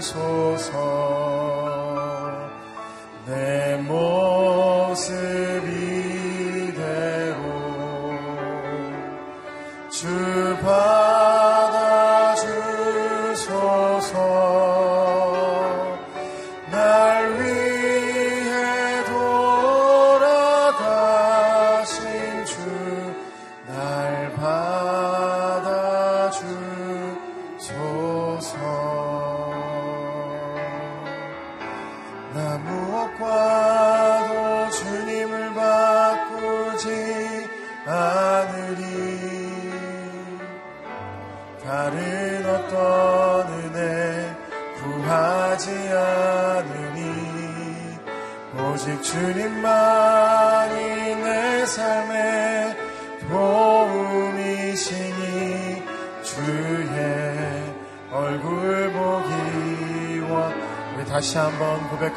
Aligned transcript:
So. 0.00 0.39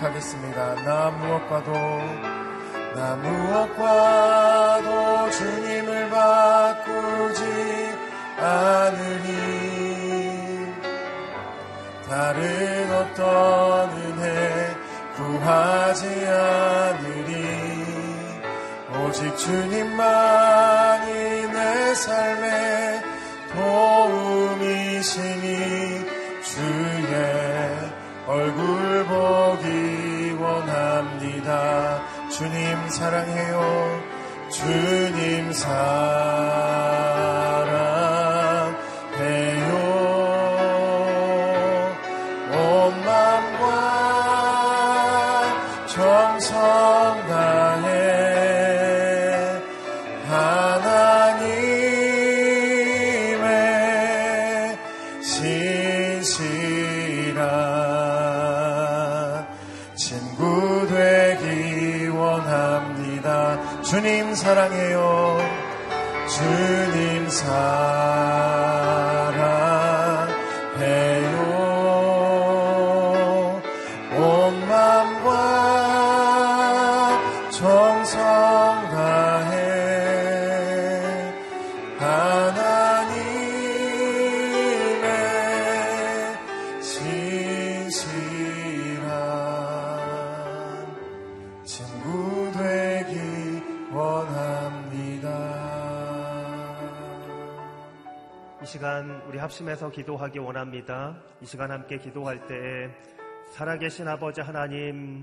고백하겠습니다. 0.03 0.75
나 0.83 1.09
무엇과도, 1.11 1.71
나 2.95 3.15
무엇과도 3.15 4.81
주님을 5.31 6.09
바꾸지 6.09 7.43
않으니 8.37 9.33
다른 12.09 12.91
어떤 12.93 13.89
은혜 13.91 14.75
구하지 15.15 16.27
않으리 16.27 17.33
오직 18.99 19.37
주님만이 19.37 21.13
내 21.47 21.95
삶의 21.95 23.12
주님 32.43 32.89
사랑해요. 32.89 34.03
주님 34.51 35.53
사랑 35.53 36.32
합심해서 99.43 99.89
기도하기 99.89 100.39
원합니다. 100.39 101.17
이 101.41 101.45
시간 101.45 101.69
함께 101.69 101.97
기도할 101.97 102.47
때에 102.47 102.89
살아계신 103.51 104.07
아버지 104.07 104.39
하나님, 104.39 105.21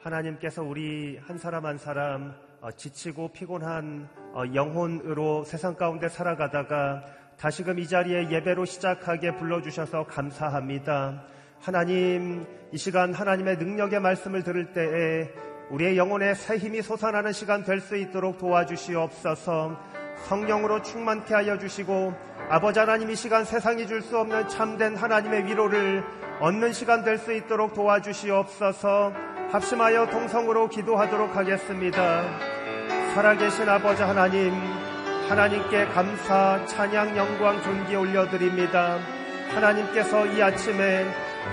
하나님께서 0.00 0.62
우리 0.62 1.18
한 1.18 1.36
사람 1.36 1.66
한 1.66 1.76
사람 1.76 2.34
어, 2.62 2.70
지치고 2.72 3.28
피곤한 3.28 4.08
어, 4.32 4.42
영혼으로 4.54 5.44
세상 5.44 5.74
가운데 5.74 6.08
살아가다가 6.08 7.04
다시금 7.38 7.78
이 7.78 7.86
자리에 7.86 8.30
예배로 8.30 8.64
시작하게 8.64 9.36
불러주셔서 9.36 10.06
감사합니다. 10.06 11.24
하나님, 11.60 12.46
이 12.72 12.78
시간 12.78 13.12
하나님의 13.12 13.58
능력의 13.58 14.00
말씀을 14.00 14.44
들을 14.44 14.72
때에 14.72 15.30
우리의 15.70 15.98
영혼에 15.98 16.32
새 16.32 16.56
힘이 16.56 16.80
솟아나는 16.80 17.32
시간 17.32 17.64
될 17.64 17.82
수 17.82 17.96
있도록 17.96 18.38
도와주시옵소서 18.38 19.97
성령으로 20.26 20.82
충만케 20.82 21.34
하여 21.34 21.58
주시고 21.58 22.12
아버지 22.50 22.78
하나님 22.78 23.10
이 23.10 23.16
시간 23.16 23.44
세상이 23.44 23.86
줄 23.86 24.02
수 24.02 24.18
없는 24.18 24.48
참된 24.48 24.96
하나님의 24.96 25.44
위로를 25.46 26.04
얻는 26.40 26.72
시간 26.72 27.04
될 27.04 27.18
수 27.18 27.32
있도록 27.32 27.74
도와주시옵소서 27.74 29.12
합심하여 29.52 30.10
동성으로 30.10 30.68
기도하도록 30.68 31.34
하겠습니다. 31.36 32.22
살아계신 33.14 33.68
아버지 33.68 34.02
하나님, 34.02 34.52
하나님께 35.28 35.86
감사, 35.86 36.64
찬양, 36.66 37.16
영광, 37.16 37.60
존귀 37.62 37.96
올려드립니다. 37.96 38.98
하나님께서 39.54 40.26
이 40.26 40.42
아침에 40.42 41.06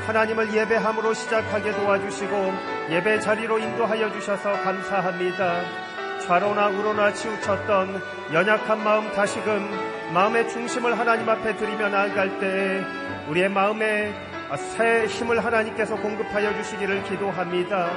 하나님을 0.07 0.53
예배함으로 0.53 1.13
시작하게 1.13 1.71
도와주시고 1.71 2.53
예배 2.89 3.21
자리로 3.21 3.59
인도하여 3.59 4.11
주셔서 4.11 4.51
감사합니다. 4.61 5.84
좌로나 6.25 6.67
우로나 6.69 7.13
치우쳤던 7.13 8.01
연약한 8.33 8.83
마음 8.83 9.11
다시금 9.11 9.69
마음의 10.13 10.49
중심을 10.49 10.97
하나님 10.97 11.29
앞에 11.29 11.55
드리며 11.55 11.89
나아갈 11.89 12.39
때 12.39 12.83
우리의 13.29 13.49
마음에 13.49 14.13
새 14.55 15.05
힘을 15.05 15.43
하나님께서 15.43 15.95
공급하여 15.95 16.53
주시기를 16.55 17.03
기도합니다. 17.03 17.89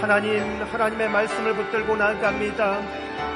하나님, 0.00 0.62
하나님의 0.62 1.08
말씀을 1.10 1.54
붙들고 1.54 1.96
나아갑니다. 1.96 2.80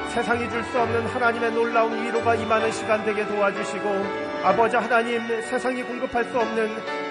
세상이 0.09 0.49
줄 0.49 0.63
수 0.63 0.79
없는 0.79 1.07
하나님의 1.07 1.51
놀라운 1.51 2.03
위로가 2.03 2.35
임하는 2.35 2.71
시간 2.71 3.03
되게 3.05 3.25
도와주시고 3.25 4.05
아버지 4.43 4.75
하나님 4.75 5.21
세상이 5.41 5.83
공급할 5.83 6.23
수 6.25 6.37
없는 6.39 6.69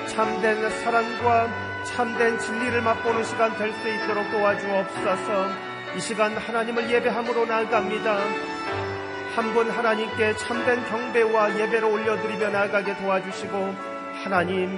참된 0.09 0.71
사랑과 0.71 1.49
참된 1.85 2.39
진리를 2.39 2.81
맛보는 2.83 3.25
시간 3.25 3.57
될 3.57 3.73
수 3.75 3.89
있도록 3.89 4.31
도와주옵소서 4.31 5.76
이 5.97 6.01
시간 6.01 6.37
하나님을 6.37 6.91
예배함으로 6.91 7.47
나아갑니다. 7.47 8.17
한 9.35 9.53
분 9.53 9.71
하나님께 9.71 10.35
참된 10.37 10.83
경배와 10.89 11.59
예배로 11.61 11.93
올려드리며 11.93 12.49
나아가게 12.51 12.97
도와주시고 12.97 13.57
하나님 14.25 14.69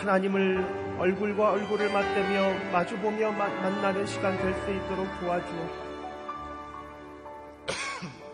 하나님을 0.00 0.96
얼굴과 0.98 1.52
얼굴을 1.52 1.90
맞대며 1.90 2.70
마주보며 2.72 3.32
마- 3.32 3.48
만나는 3.48 4.06
시간 4.06 4.36
될 4.36 4.52
수 4.54 4.70
있도록 4.70 5.08
도와주옵소서 5.20 5.84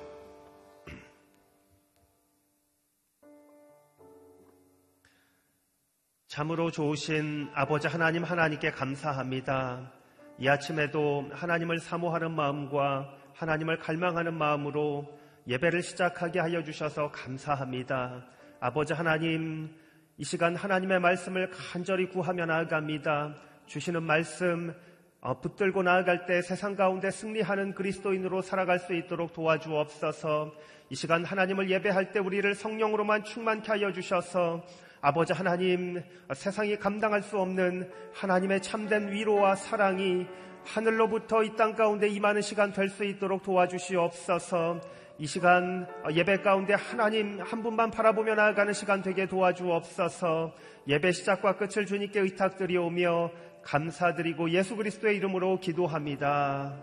참으로 6.29 6.71
좋으신 6.71 7.51
아버지 7.55 7.89
하나님 7.89 8.23
하나님께 8.25 8.71
감사합니다. 8.71 9.93
이 10.41 10.49
아침에도 10.49 11.29
하나님을 11.33 11.81
사모하는 11.81 12.31
마음과 12.31 13.13
하나님을 13.35 13.77
갈망하는 13.77 14.33
마음으로 14.33 15.07
예배를 15.47 15.83
시작하게 15.83 16.41
하여 16.41 16.65
주셔서 16.65 17.11
감사합니다. 17.11 18.25
아버지 18.59 18.95
하나님, 18.95 19.69
이 20.17 20.25
시간 20.25 20.57
하나님의 20.57 20.99
말씀을 20.99 21.51
간절히 21.51 22.09
구하며 22.09 22.47
나아갑니다. 22.47 23.35
주시는 23.67 24.03
말씀 24.03 24.75
어, 25.21 25.39
붙들고 25.39 25.83
나아갈 25.83 26.25
때 26.25 26.41
세상 26.41 26.75
가운데 26.75 27.11
승리하는 27.11 27.75
그리스도인으로 27.75 28.41
살아갈 28.41 28.79
수 28.79 28.95
있도록 28.95 29.35
도와주옵소서. 29.35 30.55
이 30.89 30.95
시간 30.95 31.23
하나님을 31.23 31.69
예배할 31.69 32.13
때 32.13 32.19
우리를 32.19 32.55
성령으로만 32.55 33.25
충만케 33.25 33.73
하여 33.73 33.93
주셔서 33.93 34.65
아버지 35.01 35.33
하나님 35.33 36.03
세상이 36.33 36.77
감당할 36.77 37.23
수 37.23 37.39
없는 37.39 37.91
하나님의 38.15 38.61
참된 38.63 39.11
위로와 39.11 39.55
사랑이 39.57 40.27
하늘로부터 40.65 41.43
이 41.43 41.57
땅 41.57 41.75
가운데 41.75 42.07
임하는 42.09 42.43
시간 42.43 42.73
될 42.73 42.91
수 42.91 43.05
있도록 43.05 43.43
도와주시옵소서. 43.43 44.81
이 45.19 45.27
시간 45.27 45.87
예배 46.13 46.39
가운데 46.43 46.75
하나님 46.75 47.41
한 47.41 47.63
분만 47.63 47.91
바라보며 47.91 48.35
나아가는 48.35 48.73
시간 48.73 49.03
되게 49.03 49.27
도와주옵소서. 49.27 50.55
예배 50.89 51.13
시작과 51.13 51.57
끝을 51.57 51.87
주님께 51.87 52.21
의탁드리오며 52.21 53.31
감사드리고 53.63 54.51
예수 54.51 54.77
그리스도의 54.77 55.17
이름으로 55.17 55.61
기도합니다. 55.61 56.79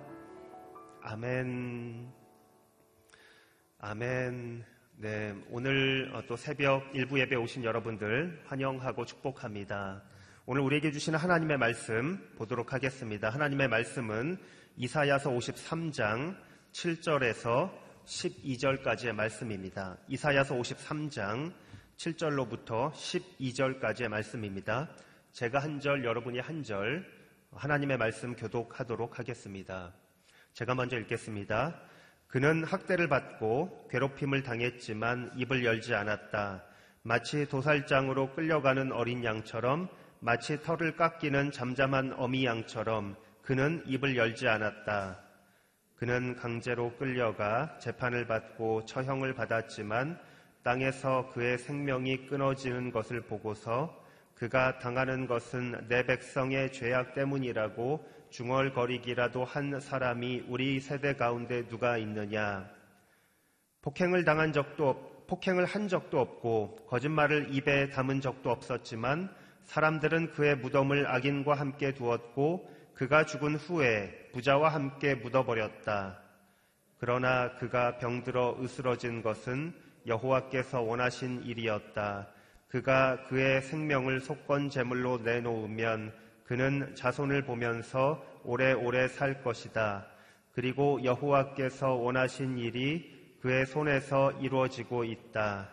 아멘. 1.01 2.11
아멘. 3.79 4.76
네, 4.99 5.31
오늘 5.51 6.09
어, 6.15 6.23
또 6.25 6.35
새벽 6.35 6.89
일부 6.91 7.19
예배 7.19 7.35
오신 7.35 7.63
여러분들 7.63 8.41
환영하고 8.47 9.05
축복합니다. 9.05 10.01
오늘 10.47 10.63
우리에게 10.63 10.91
주시는 10.91 11.19
하나님의 11.19 11.59
말씀 11.59 12.17
보도록 12.35 12.73
하겠습니다. 12.73 13.29
하나님의 13.29 13.67
말씀은 13.67 14.39
이사야서 14.75 15.29
53장 15.29 16.35
7절에서 16.71 17.71
12절까지의 18.05 19.13
말씀입니다. 19.13 19.97
이사야서 20.07 20.55
53장 20.55 21.53
7절로부터 21.97 22.91
12절까지의 22.91 24.07
말씀입니다. 24.07 24.89
제가 25.31 25.59
한 25.59 25.79
절, 25.79 26.03
여러분이 26.03 26.39
한 26.39 26.63
절, 26.63 27.05
하나님의 27.51 27.99
말씀 27.99 28.35
교독하도록 28.35 29.19
하겠습니다. 29.19 29.93
제가 30.53 30.73
먼저 30.73 30.97
읽겠습니다. 30.97 31.79
그는 32.27 32.63
학대를 32.65 33.07
받고 33.07 33.87
괴롭힘을 33.89 34.43
당했지만 34.43 35.31
입을 35.35 35.63
열지 35.63 35.95
않았다. 35.95 36.63
마치 37.03 37.47
도살장으로 37.47 38.33
끌려가는 38.33 38.91
어린 38.91 39.23
양처럼 39.23 39.87
마치 40.19 40.61
털을 40.61 40.97
깎이는 40.97 41.51
잠잠한 41.51 42.13
어미 42.17 42.45
양처럼 42.45 43.15
그는 43.41 43.81
입을 43.85 44.17
열지 44.17 44.47
않았다. 44.47 45.21
그는 45.95 46.35
강제로 46.35 46.95
끌려가 46.97 47.77
재판을 47.79 48.27
받고 48.27 48.85
처형을 48.85 49.33
받았지만 49.33 50.19
땅에서 50.63 51.29
그의 51.29 51.57
생명이 51.57 52.27
끊어지는 52.27 52.91
것을 52.91 53.21
보고서 53.21 54.03
그가 54.35 54.79
당하는 54.79 55.27
것은 55.27 55.87
내 55.87 56.05
백성의 56.05 56.73
죄악 56.73 57.13
때문이라고 57.13 58.05
중얼거리기라도 58.29 59.45
한 59.45 59.79
사람이 59.79 60.45
우리 60.47 60.79
세대 60.79 61.15
가운데 61.15 61.67
누가 61.67 61.97
있느냐? 61.97 62.69
폭행을 63.81 64.25
당한 64.25 64.53
적도 64.53 64.89
없, 64.89 65.27
폭행을 65.27 65.65
한 65.65 65.87
적도 65.87 66.19
없고 66.19 66.87
거짓말을 66.87 67.53
입에 67.53 67.89
담은 67.89 68.21
적도 68.21 68.49
없었지만 68.49 69.33
사람들은 69.63 70.31
그의 70.31 70.57
무덤을 70.57 71.07
악인과 71.07 71.53
함께 71.53 71.93
두었고 71.93 72.69
그가 72.93 73.25
죽은 73.25 73.55
후에 73.55 74.29
부자와 74.33 74.69
함께 74.69 75.15
묻어버렸다. 75.15 76.19
그러나 76.97 77.53
그가 77.55 77.97
병들어 77.97 78.57
으스러진 78.61 79.21
것은 79.21 79.73
여호와께서 80.07 80.81
원하신 80.81 81.43
일이었다. 81.43 82.27
그가 82.67 83.23
그의 83.25 83.61
생명을 83.61 84.19
속건 84.21 84.69
제물로 84.69 85.19
내놓으면 85.19 86.13
그는 86.47 86.95
자손을 86.95 87.43
보면서 87.43 88.23
오래오래 88.43 89.09
살 89.09 89.43
것이다. 89.43 90.07
그리고 90.53 91.03
여호와께서 91.03 91.93
원하신 91.93 92.57
일이 92.57 93.37
그의 93.41 93.65
손에서 93.65 94.31
이루어지고 94.41 95.03
있다. 95.03 95.69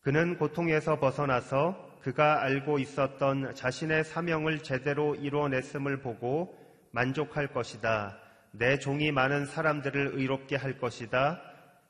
그는 0.00 0.38
고통에서 0.38 0.98
벗어나서 0.98 1.86
그가 2.00 2.42
알고 2.42 2.78
있었던 2.78 3.54
자신의 3.54 4.04
사명을 4.04 4.62
제대로 4.62 5.14
이루어냈음을 5.14 6.00
보고 6.00 6.58
만족할 6.92 7.52
것이다. 7.52 8.18
내 8.52 8.78
종이 8.78 9.12
많은 9.12 9.44
사람들을 9.44 10.12
의롭게 10.14 10.56
할 10.56 10.78
것이다. 10.78 11.42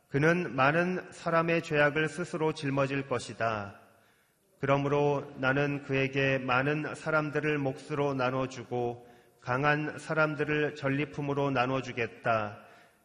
그는 0.08 0.56
많은 0.56 1.12
사람의 1.12 1.62
죄악을 1.62 2.08
스스로 2.08 2.52
짊어질 2.52 3.06
것이다. 3.06 3.87
그러므로 4.60 5.30
나는 5.36 5.82
그에게 5.84 6.38
많은 6.38 6.94
사람들을 6.94 7.58
몫으로 7.58 8.14
나눠주고 8.14 9.06
강한 9.40 9.98
사람들을 9.98 10.74
전리품으로 10.74 11.50
나눠주겠다. 11.50 12.58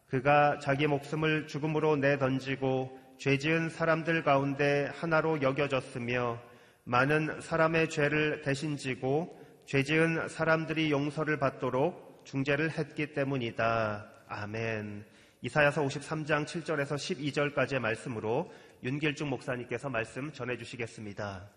그가 0.08 0.58
자기 0.58 0.86
목숨을 0.86 1.46
죽음으로 1.46 1.96
내던지고 1.96 2.98
죄 3.18 3.38
지은 3.38 3.68
사람들 3.70 4.24
가운데 4.24 4.90
하나로 4.94 5.42
여겨졌으며 5.42 6.40
많은 6.84 7.40
사람의 7.40 7.88
죄를 7.88 8.42
대신 8.42 8.76
지고 8.76 9.40
죄 9.64 9.82
지은 9.82 10.28
사람들이 10.28 10.90
용서를 10.90 11.38
받도록 11.38 12.22
중재를 12.24 12.70
했기 12.72 13.12
때문이다. 13.12 14.06
아멘. 14.28 15.04
이사야서 15.40 15.82
53장 15.82 16.46
7절에서 16.46 16.94
12절까지의 16.94 17.78
말씀으로 17.78 18.50
윤길중 18.84 19.30
목사님께서 19.30 19.88
말씀 19.88 20.30
전해 20.30 20.58
주시겠습니다. 20.58 21.48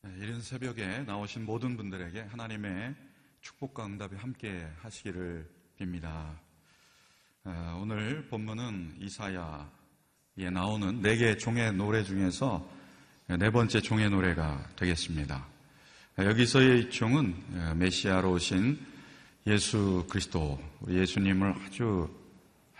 네, 0.00 0.14
이른 0.18 0.40
새벽에 0.40 1.00
나오신 1.00 1.44
모든 1.44 1.76
분들에게 1.76 2.22
하나님의 2.22 2.94
축복과 3.42 3.84
응답이 3.84 4.16
함께 4.16 4.66
하시기를 4.80 5.46
빕니다. 5.78 6.38
아, 7.44 7.78
오늘 7.78 8.26
본문은 8.28 8.96
이사야에 8.98 10.48
나오는 10.50 11.02
네개 11.02 11.36
종의 11.36 11.74
노래 11.74 12.02
중에서 12.02 12.66
네 13.26 13.50
번째 13.50 13.82
종의 13.82 14.08
노래가 14.08 14.70
되겠습니다. 14.76 15.46
여기서의 16.18 16.88
종은 16.88 17.78
메시아로 17.78 18.32
오신 18.32 18.80
예수 19.46 20.06
그리스도, 20.08 20.58
예수님을 20.88 21.52
아주 21.52 22.25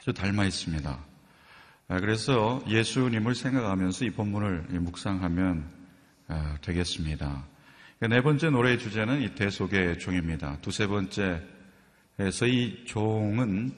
아주 0.07 0.13
닮아 0.13 0.45
있습니다. 0.45 1.05
아, 1.89 2.01
그래서 2.01 2.63
예수님을 2.69 3.35
생각하면서 3.35 4.05
이 4.05 4.11
본문을 4.11 4.67
묵상하면 4.81 5.69
아, 6.29 6.57
되겠습니다. 6.63 7.45
네 8.09 8.21
번째 8.23 8.51
노래의 8.51 8.79
주제는 8.79 9.23
이 9.23 9.35
대속의 9.35 9.99
종입니다. 9.99 10.59
두세 10.61 10.87
번째에서 10.87 12.47
이 12.47 12.85
종은 12.85 13.73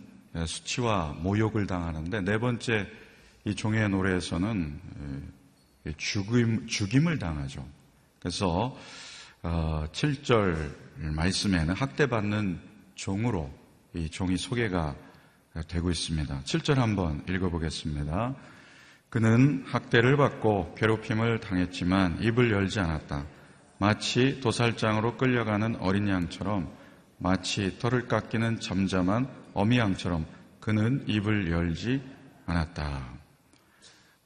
수치와 0.47 1.17
모욕을 1.19 1.67
당하는데 1.67 2.21
네 2.21 2.37
번째 2.37 2.87
이 3.47 3.55
종의 3.55 3.89
노래에서는 3.89 4.81
죽임, 5.97 6.67
죽임을 6.67 7.19
당하죠. 7.19 7.67
그래서 8.19 8.77
7절 9.43 10.57
어, 10.57 11.11
말씀에는 11.11 11.75
학대받는 11.75 12.61
종으로 12.97 13.51
이 13.95 14.11
종이 14.11 14.37
소개가 14.37 14.95
되고 15.67 15.91
있습니다. 15.91 16.43
7절 16.45 16.77
한번 16.77 17.25
읽어보겠습니다. 17.29 18.35
그는 19.11 19.65
학대를 19.67 20.17
받고 20.17 20.75
괴롭힘을 20.77 21.41
당했지만 21.41 22.23
입을 22.23 22.51
열지 22.51 22.81
않았다. 22.81 23.27
마치 23.79 24.41
도살장으로 24.41 25.17
끌려가는 25.17 25.77
어린 25.77 26.09
양처럼 26.09 26.71
마치 27.19 27.79
털을 27.79 28.07
깎이는 28.07 28.61
잠잠한 28.61 29.29
어미 29.55 29.79
양처럼 29.79 30.27
그는 30.61 31.05
입을 31.07 31.51
열지 31.51 32.03
않았다. 32.47 33.19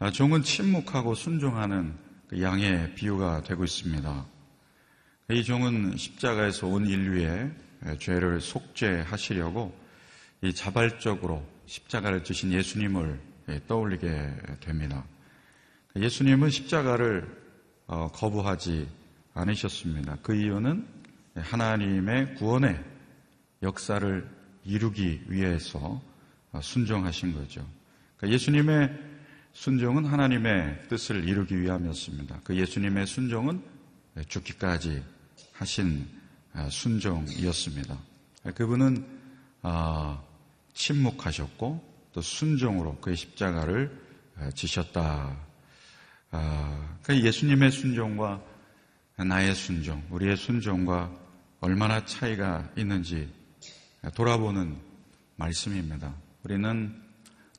아, 0.01 0.11
종은 0.11 0.43
침묵하고 0.43 1.15
순종하는 1.15 1.95
그 2.29 2.43
양의 2.43 2.95
비유가 2.95 3.43
되고 3.43 3.63
있습니다. 3.63 4.27
이 5.31 5.45
종은 5.45 5.97
십자가에서 5.97 6.67
온 6.67 6.87
인류의 6.87 7.53
죄를 7.99 8.41
속죄하시려고 8.41 9.82
이 10.43 10.53
자발적으로 10.53 11.47
십자가를 11.67 12.25
지신 12.25 12.53
예수님을 12.53 13.19
떠올리게 13.69 14.09
됩니다. 14.61 15.05
예수님은 15.95 16.51
십자가를 16.51 17.43
어, 17.87 18.09
거부하지 18.13 18.89
않으셨습니다. 19.35 20.19
그 20.23 20.35
이유는 20.35 20.87
하나님의 21.37 22.35
구원의 22.35 22.83
역사를 23.63 24.29
이루기 24.65 25.23
위해서 25.29 26.01
순종하신 26.61 27.35
거죠. 27.35 27.67
그러니까 28.17 28.35
예수님의 28.35 29.13
순종은 29.53 30.07
하나님의 30.07 30.89
뜻을 30.89 31.29
이루기 31.29 31.61
위함이었습니다. 31.61 32.41
그 32.45 32.57
예수님의 32.57 33.07
순종은 33.07 33.63
죽기까지 34.29 35.03
하신 35.53 36.07
순종이었습니다. 36.71 37.99
그분은 38.55 39.07
아, 39.63 40.21
침묵하셨고 40.75 41.93
또 42.13 42.21
순종으로 42.21 42.97
그의 43.01 43.17
십자가를 43.17 44.01
지셨다. 44.55 45.37
아, 46.31 46.99
그러니까 47.03 47.27
예수님의 47.27 47.71
순종과 47.71 48.43
나의 49.27 49.55
순종, 49.55 50.03
우리의 50.11 50.37
순종과 50.37 51.11
얼마나 51.61 52.05
차이가 52.05 52.69
있는지 52.77 53.33
돌아보는 54.15 54.77
말씀입니다. 55.37 56.15
우리는 56.43 57.01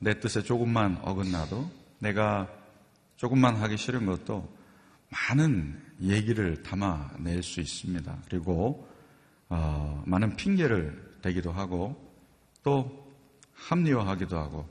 내 0.00 0.18
뜻에 0.20 0.42
조금만 0.42 0.98
어긋나도 1.02 1.70
내가 2.00 2.48
조금만 3.16 3.56
하기 3.56 3.76
싫은 3.76 4.04
것도 4.06 4.54
많은 5.10 5.80
얘기를 6.02 6.62
담아낼 6.62 7.42
수 7.42 7.60
있습니다. 7.60 8.18
그리고 8.28 8.88
어, 9.48 10.02
많은 10.06 10.36
핑계를 10.36 11.18
대기도 11.22 11.52
하고 11.52 11.96
또 12.62 13.03
합리화하기도 13.68 14.36
하고 14.36 14.68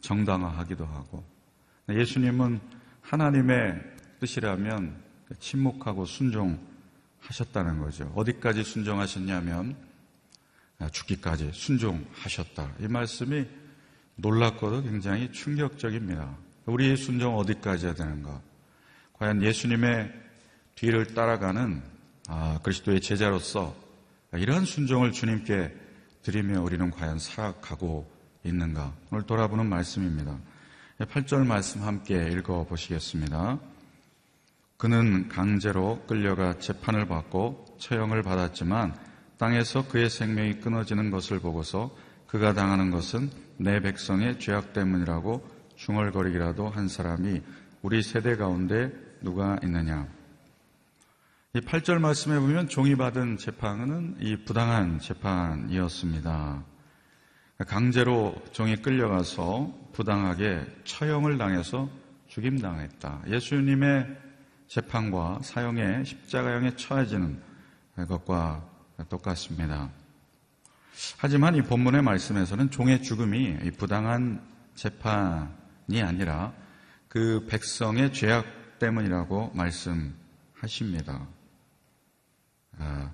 정당화하기도 0.00 0.84
하고 0.84 1.24
예수님은 1.88 2.60
하나님의 3.02 3.80
뜻이라면 4.20 5.02
침묵하고 5.38 6.04
순종하셨다는 6.04 7.78
거죠. 7.80 8.12
어디까지 8.14 8.62
순종하셨냐면 8.64 9.76
아, 10.78 10.88
죽기까지 10.88 11.50
순종하셨다. 11.52 12.72
이 12.80 12.88
말씀이 12.88 13.46
놀랍고도 14.16 14.82
굉장히 14.82 15.30
충격적입니다. 15.32 16.36
우리의 16.66 16.96
순종 16.96 17.36
어디까지 17.36 17.86
해야 17.86 17.94
되는가? 17.94 18.40
과연 19.14 19.42
예수님의 19.42 20.12
뒤를 20.74 21.14
따라가는 21.14 21.82
아, 22.28 22.60
그리스도의 22.62 23.00
제자로서 23.00 23.74
이러한 24.32 24.64
순종을 24.64 25.12
주님께 25.12 25.76
드리며 26.22 26.62
우리는 26.62 26.90
과연 26.90 27.18
살아가고 27.18 28.10
있는가? 28.44 28.92
오늘 29.10 29.24
돌아보는 29.24 29.68
말씀입니다. 29.68 30.38
8절 30.98 31.46
말씀 31.46 31.82
함께 31.82 32.28
읽어 32.30 32.64
보시겠습니다. 32.64 33.58
그는 34.76 35.28
강제로 35.28 36.02
끌려가 36.06 36.58
재판을 36.58 37.06
받고 37.06 37.76
처형을 37.78 38.22
받았지만 38.22 38.96
땅에서 39.38 39.86
그의 39.88 40.10
생명이 40.10 40.60
끊어지는 40.60 41.10
것을 41.10 41.40
보고서 41.40 41.94
그가 42.26 42.52
당하는 42.52 42.90
것은 42.90 43.30
내 43.58 43.80
백성의 43.80 44.38
죄악 44.40 44.72
때문이라고 44.72 45.46
중얼거리기라도 45.76 46.68
한 46.68 46.88
사람이 46.88 47.42
우리 47.82 48.02
세대 48.02 48.36
가운데 48.36 48.92
누가 49.20 49.58
있느냐. 49.62 50.06
이 51.54 51.60
8절 51.60 51.98
말씀에 51.98 52.38
보면 52.38 52.68
종이 52.68 52.96
받은 52.96 53.36
재판은 53.36 54.16
이 54.20 54.44
부당한 54.44 54.98
재판이었습니다. 54.98 56.71
강제로 57.66 58.34
종이 58.52 58.76
끌려가서 58.76 59.72
부당하게 59.92 60.64
처형을 60.84 61.38
당해서 61.38 61.88
죽임당했다. 62.28 63.22
예수님의 63.28 64.06
재판과 64.68 65.40
사형의 65.42 66.04
십자가형에 66.06 66.76
처해지는 66.76 67.40
것과 68.08 68.66
똑같습니다. 69.08 69.90
하지만 71.18 71.56
이 71.56 71.62
본문의 71.62 72.02
말씀에서는 72.02 72.70
종의 72.70 73.02
죽음이 73.02 73.70
부당한 73.72 74.42
재판이 74.74 76.02
아니라 76.02 76.54
그 77.08 77.46
백성의 77.50 78.12
죄악 78.14 78.78
때문이라고 78.78 79.52
말씀하십니다. 79.54 81.26
아, 82.78 83.10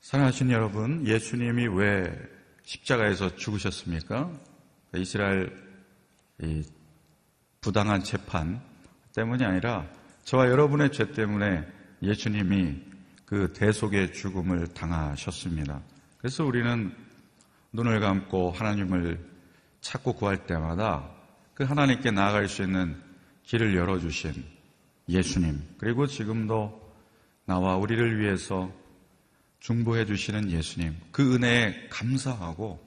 사랑하신 0.00 0.50
여러분, 0.50 1.06
예수님이 1.06 1.66
왜 1.68 2.35
십자가에서 2.66 3.36
죽으셨습니까? 3.36 4.30
이스라엘 4.96 5.56
부당한 7.60 8.02
재판 8.02 8.60
때문이 9.14 9.44
아니라 9.44 9.86
저와 10.24 10.48
여러분의 10.48 10.90
죄 10.92 11.12
때문에 11.12 11.64
예수님이 12.02 12.82
그 13.24 13.52
대속의 13.52 14.12
죽음을 14.12 14.66
당하셨습니다. 14.74 15.80
그래서 16.18 16.44
우리는 16.44 16.94
눈을 17.72 18.00
감고 18.00 18.50
하나님을 18.50 19.24
찾고 19.80 20.14
구할 20.14 20.46
때마다 20.46 21.08
그 21.54 21.62
하나님께 21.64 22.10
나아갈 22.10 22.48
수 22.48 22.62
있는 22.62 23.00
길을 23.44 23.76
열어주신 23.76 24.44
예수님, 25.08 25.62
그리고 25.78 26.06
지금도 26.08 26.94
나와 27.44 27.76
우리를 27.76 28.18
위해서 28.18 28.72
중보해 29.60 30.06
주시는 30.06 30.50
예수님, 30.50 30.96
그 31.12 31.34
은혜에 31.34 31.88
감사하고 31.90 32.84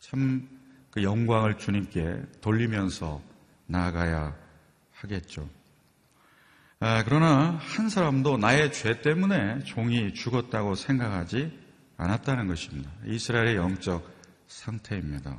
참 0.00 0.54
그 0.94 1.02
영광을 1.02 1.58
주님께 1.58 2.22
돌리면서 2.40 3.20
나아가야 3.66 4.32
하겠죠. 4.92 5.50
아, 6.78 7.02
그러나 7.02 7.58
한 7.60 7.88
사람도 7.88 8.36
나의 8.36 8.72
죄 8.72 9.02
때문에 9.02 9.64
종이 9.64 10.14
죽었다고 10.14 10.76
생각하지 10.76 11.50
않았다는 11.96 12.46
것입니다. 12.46 12.92
이스라엘의 13.06 13.56
영적 13.56 14.08
상태입니다. 14.46 15.36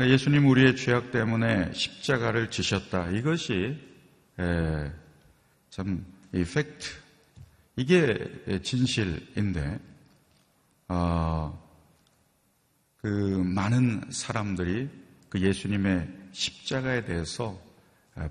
예수님 0.00 0.48
우리의 0.48 0.74
죄악 0.74 1.12
때문에 1.12 1.72
십자가를 1.72 2.50
지셨다. 2.50 3.10
이것이 3.10 3.78
에, 4.40 4.92
참 5.70 6.04
팩트 6.32 6.88
이게 7.76 8.60
진실인데 8.62 9.78
어, 10.88 11.62
그 12.96 13.06
많은 13.06 14.10
사람들이 14.10 14.88
그 15.28 15.40
예수님의 15.40 16.08
십자가에 16.32 17.04
대해서 17.04 17.60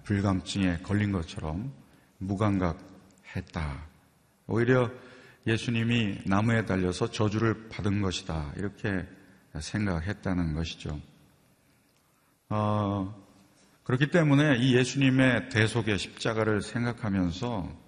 불감증에 0.04 0.80
걸린 0.80 1.12
것처럼 1.12 1.72
무감각했다. 2.18 3.88
오히려 4.48 4.92
예수님이 5.46 6.22
나무에 6.26 6.66
달려서 6.66 7.12
저주를 7.12 7.70
받은 7.70 8.02
것이다. 8.02 8.54
이렇게 8.58 9.06
생각했다는 9.60 10.56
것이죠. 10.56 11.00
어, 12.50 13.16
그렇기 13.84 14.10
때문에 14.10 14.58
이 14.58 14.76
예수님의 14.76 15.50
대속의 15.50 16.00
십자가를 16.00 16.62
생각하면서 16.62 17.85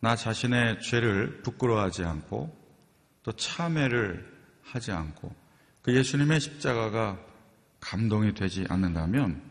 나 0.00 0.14
자신의 0.16 0.80
죄를 0.80 1.42
부끄러워하지 1.42 2.04
않고 2.04 2.56
또 3.22 3.32
참회를 3.32 4.26
하지 4.62 4.92
않고 4.92 5.34
그 5.82 5.94
예수님의 5.94 6.40
십자가가 6.40 7.18
감동이 7.80 8.34
되지 8.34 8.66
않는다면 8.68 9.42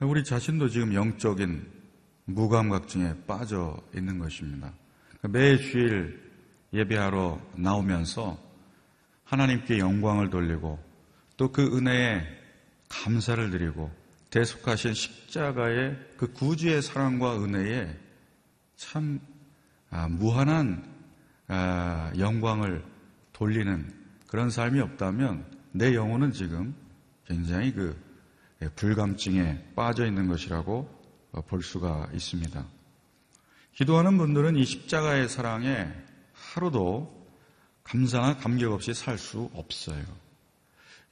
우리 0.00 0.24
자신도 0.24 0.68
지금 0.68 0.94
영적인 0.94 1.66
무감각증에 2.24 3.26
빠져 3.26 3.82
있는 3.94 4.18
것입니다. 4.18 4.72
매 5.22 5.56
주일 5.56 6.30
예배하러 6.72 7.40
나오면서 7.56 8.38
하나님께 9.24 9.78
영광을 9.78 10.30
돌리고 10.30 10.78
또 11.36 11.52
그 11.52 11.76
은혜에 11.76 12.22
감사를 12.90 13.50
드리고 13.50 13.90
대속하신 14.28 14.92
십자가의 14.92 15.96
그 16.18 16.32
구주의 16.32 16.82
사랑과 16.82 17.42
은혜에 17.42 17.96
참 18.76 19.20
아, 19.22 19.29
무한한 20.08 20.88
아, 21.48 22.12
영광을 22.16 22.84
돌리는 23.32 23.92
그런 24.26 24.50
삶이 24.50 24.80
없다면 24.80 25.44
내 25.72 25.94
영혼은 25.94 26.32
지금 26.32 26.74
굉장히 27.26 27.72
그 27.72 27.96
불감증에 28.76 29.72
빠져 29.74 30.06
있는 30.06 30.28
것이라고 30.28 30.88
볼 31.46 31.62
수가 31.62 32.08
있습니다. 32.12 32.64
기도하는 33.74 34.18
분들은 34.18 34.56
이 34.56 34.64
십자가의 34.64 35.28
사랑에 35.28 35.88
하루도 36.32 37.20
감사나 37.82 38.36
감격 38.36 38.72
없이 38.72 38.94
살 38.94 39.18
수 39.18 39.50
없어요. 39.54 40.04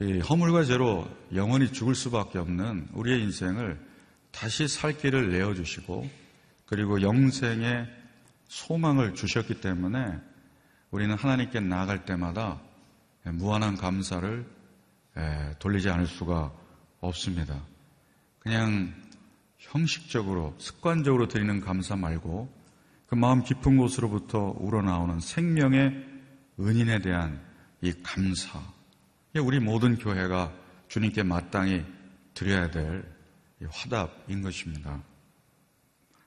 허물과 0.00 0.64
죄로 0.64 1.08
영원히 1.34 1.72
죽을 1.72 1.94
수밖에 1.94 2.38
없는 2.38 2.88
우리의 2.92 3.22
인생을 3.22 3.84
다시 4.30 4.68
살 4.68 4.96
길을 4.96 5.32
내어주시고 5.32 6.08
그리고 6.66 7.02
영생의 7.02 7.88
소망을 8.48 9.14
주셨기 9.14 9.60
때문에 9.60 10.18
우리는 10.90 11.14
하나님께 11.14 11.60
나아갈 11.60 12.04
때마다 12.04 12.60
무한한 13.24 13.76
감사를 13.76 14.46
돌리지 15.58 15.90
않을 15.90 16.06
수가 16.06 16.52
없습니다. 17.00 17.62
그냥 18.38 18.94
형식적으로 19.58 20.54
습관적으로 20.58 21.28
드리는 21.28 21.60
감사 21.60 21.94
말고 21.96 22.52
그 23.06 23.14
마음 23.14 23.42
깊은 23.42 23.76
곳으로부터 23.76 24.54
우러나오는 24.58 25.20
생명의 25.20 26.06
은인에 26.60 27.00
대한 27.00 27.40
이 27.80 27.92
감사. 28.02 28.60
우리 29.36 29.60
모든 29.60 29.96
교회가 29.96 30.52
주님께 30.88 31.22
마땅히 31.22 31.84
드려야 32.34 32.70
될 32.70 33.04
화답인 33.70 34.42
것입니다. 34.42 35.02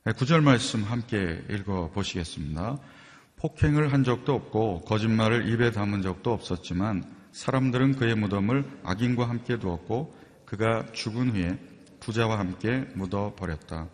구절 0.04 0.42
말씀 0.42 0.82
함께 0.84 1.46
읽어 1.48 1.92
보시겠습니다. 1.92 2.80
폭행을 3.36 3.94
한 3.94 4.04
적도 4.04 4.34
없고 4.34 4.82
거짓말을 4.82 5.48
입에 5.48 5.70
담은 5.70 6.02
적도 6.02 6.34
없었지만 6.34 7.04
사람들은 7.32 7.98
그의 7.98 8.16
무덤을 8.16 8.80
악인과 8.82 9.30
함께 9.30 9.60
두었고 9.60 10.18
그가 10.48 10.92
죽은 10.92 11.30
후에 11.30 11.56
부자와 12.00 12.40
함께 12.40 12.88
묻어 12.96 13.36
버렸다. 13.36 13.90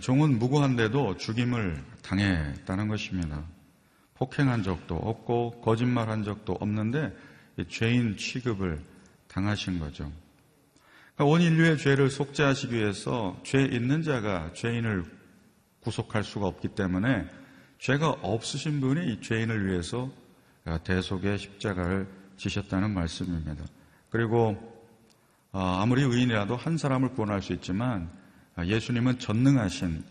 종은 0.00 0.38
무고한데도 0.38 1.16
죽임을 1.16 1.82
당했다는 2.02 2.86
것입니다. 2.86 3.42
폭행한 4.14 4.62
적도 4.62 4.94
없고 4.94 5.62
거짓말한 5.62 6.22
적도 6.22 6.52
없는데 6.60 7.12
죄인 7.68 8.16
취급을 8.16 8.80
당하신 9.26 9.80
거죠. 9.80 10.12
온 11.20 11.40
인류의 11.40 11.78
죄를 11.78 12.10
속죄하시기 12.10 12.74
위해서 12.74 13.36
죄 13.42 13.62
있는 13.64 14.02
자가 14.02 14.52
죄인을 14.52 15.04
구속할 15.80 16.22
수가 16.22 16.46
없기 16.46 16.68
때문에 16.68 17.26
죄가 17.80 18.10
없으신 18.22 18.80
분이 18.80 19.12
이 19.12 19.20
죄인을 19.20 19.66
위해서 19.66 20.10
대속의 20.84 21.38
십자가를 21.38 22.08
지셨다는 22.36 22.92
말씀입니다. 22.92 23.64
그리고 24.10 24.56
아, 25.50 25.80
아무리 25.82 26.02
의인이라도 26.02 26.56
한 26.56 26.76
사람을 26.76 27.10
구원할 27.14 27.42
수 27.42 27.52
있지만 27.52 28.10
예수님은 28.62 29.18
전능하신 29.18 30.04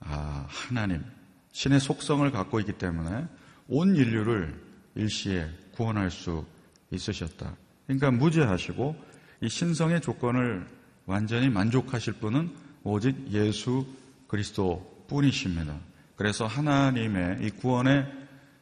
아, 0.00 0.46
하나님, 0.48 1.04
신의 1.52 1.78
속성을 1.78 2.28
갖고 2.32 2.58
있기 2.60 2.72
때문에 2.72 3.26
온 3.68 3.94
인류를 3.94 4.60
일시에 4.96 5.48
구원할 5.72 6.10
수 6.10 6.44
있으셨다. 6.90 7.54
그러니까 7.86 8.10
무죄하시고 8.10 9.11
이 9.42 9.48
신성의 9.48 10.00
조건을 10.00 10.64
완전히 11.04 11.48
만족하실 11.48 12.12
분은 12.14 12.54
오직 12.84 13.32
예수 13.32 13.84
그리스도 14.28 15.04
뿐이십니다. 15.08 15.80
그래서 16.14 16.46
하나님의 16.46 17.38
이 17.44 17.50
구원의 17.50 18.06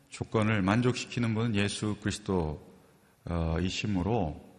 조건을 0.09 0.63
만족시키는 0.63 1.35
분은 1.35 1.55
예수 1.55 1.97
그리스도이심으로 3.25 4.51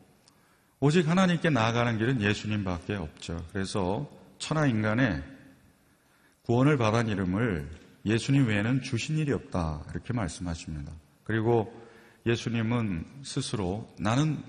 오직 0.79 1.07
하나님께 1.07 1.49
나아가는 1.49 1.97
길은 1.97 2.21
예수님밖에 2.21 2.93
없죠. 2.93 3.43
그래서 3.51 4.07
천하 4.37 4.67
인간의 4.67 5.23
구원을 6.43 6.77
받은 6.77 7.07
이름을 7.07 7.67
예수님 8.05 8.45
외에는 8.47 8.83
주신 8.83 9.17
일이 9.17 9.33
없다. 9.33 9.85
이렇게 9.89 10.13
말씀하십니다. 10.13 10.91
그리고 11.23 11.73
예수님은 12.27 13.05
스스로 13.23 13.91
나는 13.99 14.43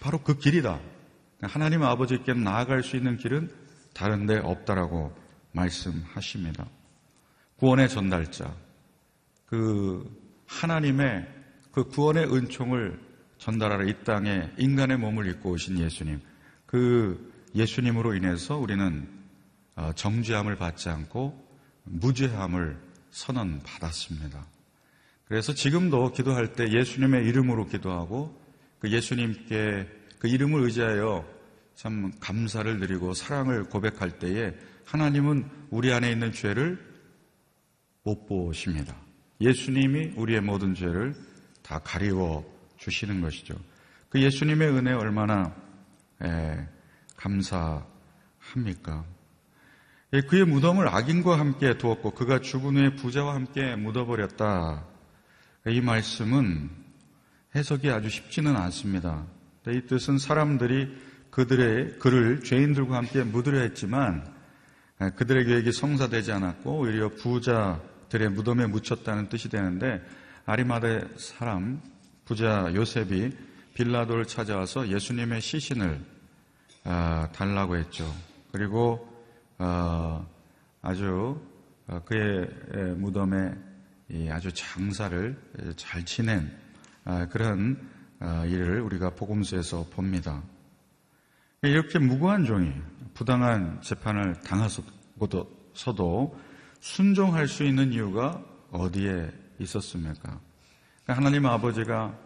바로 0.00 0.22
그 0.22 0.38
길이다. 0.38 0.80
하나님 1.44 1.82
아버지께 1.82 2.34
나아갈 2.34 2.82
수 2.82 2.96
있는 2.96 3.16
길은 3.16 3.50
다른데 3.94 4.38
없다라고 4.38 5.14
말씀하십니다. 5.52 6.66
구원의 7.56 7.88
전달자, 7.88 8.54
그 9.46 10.04
하나님의 10.46 11.26
그 11.72 11.84
구원의 11.84 12.32
은총을 12.32 13.00
전달하러 13.38 13.86
이 13.86 13.94
땅에 14.04 14.50
인간의 14.58 14.98
몸을 14.98 15.28
입고 15.28 15.50
오신 15.50 15.78
예수님, 15.78 16.20
그 16.66 17.32
예수님으로 17.54 18.14
인해서 18.14 18.56
우리는 18.56 19.08
어, 19.76 19.92
정죄함을 19.94 20.56
받지 20.56 20.88
않고 20.88 21.42
무죄함을 21.84 22.78
선언받았습니다. 23.10 24.44
그래서 25.26 25.54
지금도 25.54 26.12
기도할 26.12 26.52
때 26.52 26.70
예수님의 26.70 27.26
이름으로 27.26 27.66
기도하고 27.66 28.40
그 28.78 28.90
예수님께 28.90 29.88
그 30.18 30.28
이름을 30.28 30.62
의지하여 30.62 31.33
참 31.74 32.12
감사를 32.20 32.78
드리고 32.78 33.14
사랑을 33.14 33.64
고백할 33.64 34.18
때에 34.18 34.54
하나님은 34.86 35.48
우리 35.70 35.92
안에 35.92 36.10
있는 36.10 36.32
죄를 36.32 36.78
못 38.02 38.26
보십니다. 38.26 38.96
예수님이 39.40 40.12
우리의 40.16 40.40
모든 40.40 40.74
죄를 40.74 41.14
다 41.62 41.80
가리워 41.80 42.44
주시는 42.78 43.20
것이죠. 43.20 43.54
그 44.08 44.20
예수님의 44.20 44.68
은혜 44.68 44.92
얼마나 44.92 45.54
에, 46.22 46.68
감사합니까? 47.16 49.04
예, 50.12 50.20
그의 50.20 50.44
무덤을 50.44 50.86
악인과 50.86 51.38
함께 51.40 51.76
두었고 51.76 52.12
그가 52.12 52.40
죽은 52.40 52.76
후에 52.76 52.94
부자와 52.94 53.34
함께 53.34 53.74
묻어버렸다. 53.74 54.84
이 55.66 55.80
말씀은 55.80 56.70
해석이 57.56 57.90
아주 57.90 58.10
쉽지는 58.10 58.54
않습니다. 58.54 59.26
이 59.66 59.80
뜻은 59.88 60.18
사람들이 60.18 60.94
그들의 61.34 61.98
그를 61.98 62.44
죄인들과 62.44 62.96
함께 62.96 63.24
묻으려 63.24 63.58
했지만 63.58 64.24
그들의 65.16 65.46
계획이 65.46 65.72
성사되지 65.72 66.30
않았고 66.30 66.78
오히려 66.78 67.08
부자들의 67.08 68.30
무덤에 68.30 68.68
묻혔다는 68.68 69.28
뜻이 69.28 69.48
되는데 69.48 70.00
아리마대 70.46 71.02
사람 71.16 71.82
부자 72.24 72.72
요셉이 72.72 73.32
빌라도를 73.74 74.26
찾아와서 74.26 74.86
예수님의 74.86 75.40
시신을 75.40 76.00
아, 76.84 77.28
달라고 77.32 77.78
했죠. 77.78 78.04
그리고 78.52 79.08
어, 79.58 80.24
아주 80.82 81.40
어, 81.88 82.00
그의 82.04 82.46
무덤에 82.96 83.50
아주 84.30 84.52
장사를 84.52 85.36
잘 85.74 86.04
지낸 86.04 86.56
아, 87.04 87.26
그런 87.26 87.90
아, 88.20 88.44
일을 88.44 88.82
우리가 88.82 89.10
복음서에서 89.10 89.86
봅니다. 89.90 90.40
이렇게 91.68 91.98
무고한 91.98 92.44
종이 92.44 92.72
부당한 93.14 93.80
재판을 93.80 94.34
당하고서도 94.40 96.38
순종할 96.80 97.48
수 97.48 97.64
있는 97.64 97.92
이유가 97.92 98.42
어디에 98.70 99.30
있었습니까? 99.58 100.40
그러니까 101.04 101.06
하나님 101.06 101.46
아버지가 101.46 102.18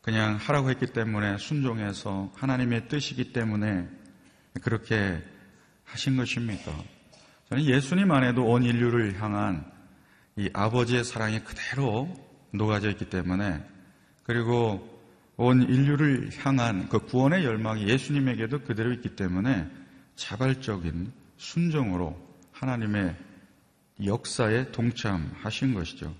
그냥 0.00 0.36
하라고 0.36 0.70
했기 0.70 0.86
때문에 0.86 1.36
순종해서 1.38 2.32
하나님의 2.34 2.88
뜻이기 2.88 3.32
때문에 3.32 3.88
그렇게 4.62 5.22
하신 5.84 6.16
것입니까? 6.16 6.72
저는 7.48 7.64
예수님 7.64 8.10
안에도 8.10 8.44
온 8.44 8.62
인류를 8.62 9.20
향한 9.20 9.70
이 10.36 10.48
아버지의 10.52 11.04
사랑이 11.04 11.40
그대로 11.40 12.08
녹아져 12.52 12.90
있기 12.90 13.10
때문에 13.10 13.62
그리고 14.22 14.97
온 15.40 15.62
인류를 15.62 16.30
향한 16.40 16.88
그 16.88 16.98
구원의 16.98 17.44
열망이 17.44 17.88
예수님에게도 17.88 18.62
그대로 18.62 18.92
있기 18.92 19.14
때문에 19.14 19.70
자발적인 20.16 21.12
순종으로 21.36 22.20
하나님의 22.50 23.14
역사에 24.04 24.72
동참하신 24.72 25.74
것이죠. 25.74 26.12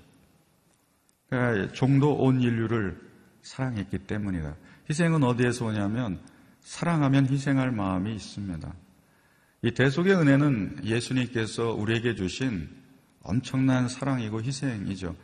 그러니까 1.28 1.72
종도 1.72 2.14
온 2.14 2.40
인류를 2.40 2.96
사랑했기 3.42 3.98
때문이다. 3.98 4.54
희생은 4.88 5.24
어디에서 5.24 5.66
오냐면 5.66 6.20
사랑하면 6.60 7.28
희생할 7.28 7.72
마음이 7.72 8.14
있습니다. 8.14 8.72
이 9.62 9.72
대속의 9.72 10.14
은혜는 10.14 10.82
예수님께서 10.84 11.72
우리에게 11.72 12.14
주신 12.14 12.68
엄청난 13.22 13.88
사랑이고 13.88 14.42
희생이죠. 14.42 15.16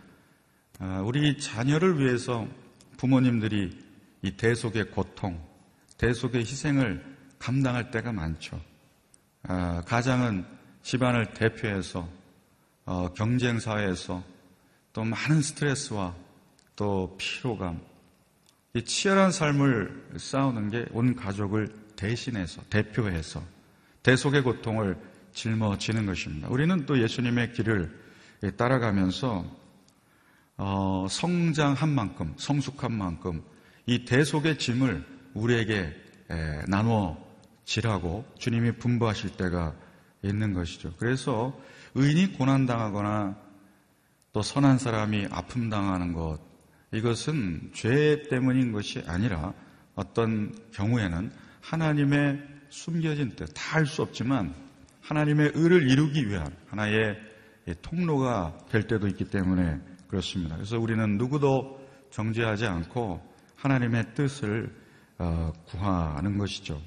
아, 0.81 1.01
우리 1.05 1.39
자녀를 1.39 2.01
위해서 2.01 2.49
부모님들이 2.97 3.84
이 4.25 4.31
대속의 4.31 4.91
고통, 4.91 5.39
대속의 5.99 6.41
희생을 6.41 7.05
감당할 7.39 7.91
때가 7.91 8.11
많죠. 8.11 8.59
아, 9.43 9.83
가장은 9.83 10.47
집안을 10.83 11.35
대표해서 11.35 12.09
어, 12.87 13.13
경쟁 13.13 13.61
사회에서 13.61 14.25
또 14.95 15.05
많은 15.05 15.43
스트레스와 15.43 16.15
또 16.75 17.15
피로감, 17.19 17.83
이 18.73 18.83
치열한 18.83 19.31
삶을 19.31 20.13
싸우는 20.17 20.71
게 20.71 20.87
온 20.93 21.15
가족을 21.15 21.69
대신해서 21.95 22.63
대표해서 22.71 23.43
대속의 24.03 24.43
고통을 24.43 24.97
짊어지는 25.35 26.07
것입니다. 26.07 26.49
우리는 26.49 26.87
또 26.87 26.99
예수님의 26.99 27.53
길을 27.53 27.95
따라가면서 28.57 29.45
어, 30.57 31.07
성장한 31.11 31.91
만큼, 31.91 32.33
성숙한 32.39 32.91
만큼 32.91 33.43
이 33.87 34.05
대속의 34.05 34.59
짐을 34.59 35.05
우리에게 35.35 35.95
에, 36.31 36.61
나누어 36.69 37.17
지라고 37.65 38.25
주님이 38.39 38.73
분부하실 38.73 39.37
때가 39.37 39.75
있는 40.23 40.53
것이죠. 40.53 40.95
그래서 40.99 41.59
의인이 41.95 42.33
고난당하거나 42.35 43.37
또 44.33 44.43
선한 44.43 44.79
사람이 44.79 45.29
아픔 45.31 45.71
당하는 45.71 46.13
것 46.13 46.39
이것은 46.93 47.71
죄 47.75 48.23
때문인 48.29 48.73
것이 48.73 49.03
아니라 49.07 49.53
어떤 49.95 50.55
경우에는 50.73 51.31
하나님의 51.61 52.43
숨겨진 52.69 53.37
뜻, 53.37 53.47
다 53.55 53.79
알 53.79 53.87
수 53.87 54.03
없지만 54.03 54.55
하나님의 55.03 55.53
의를 55.55 55.89
이루기 55.91 56.29
위한 56.29 56.55
하나의 56.69 57.17
통로가 57.83 58.59
될 58.71 58.87
때도 58.87 59.07
있기 59.09 59.27
때문에 59.27 59.79
그렇습니다. 60.09 60.57
그래서 60.57 60.79
우리는 60.79 61.17
누구도 61.19 61.81
정죄하지 62.11 62.67
않고 62.67 63.34
하나님의 63.65 64.15
뜻을 64.15 64.71
어, 65.19 65.53
구하는 65.67 66.37
것이죠. 66.37 66.81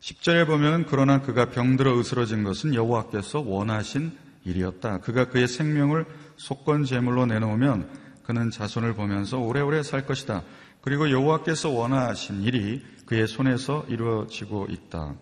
10절에 0.00 0.46
보면 0.46 0.86
그러나 0.86 1.22
그가 1.22 1.46
병들어 1.46 1.98
으스러진 1.98 2.44
것은 2.44 2.74
여호와께서 2.74 3.40
원하신 3.40 4.16
일이었다. 4.44 4.98
그가 4.98 5.28
그의 5.30 5.48
생명을 5.48 6.04
속건 6.36 6.84
제물로 6.84 7.26
내놓으면 7.26 7.90
그는 8.24 8.50
자손을 8.50 8.94
보면서 8.94 9.38
오래오래 9.38 9.82
살 9.82 10.06
것이다. 10.06 10.42
그리고 10.82 11.10
여호와께서 11.10 11.70
원하신 11.70 12.42
일이 12.42 12.84
그의 13.06 13.26
손에서 13.26 13.86
이루어지고 13.88 14.66
있다. 14.68 15.14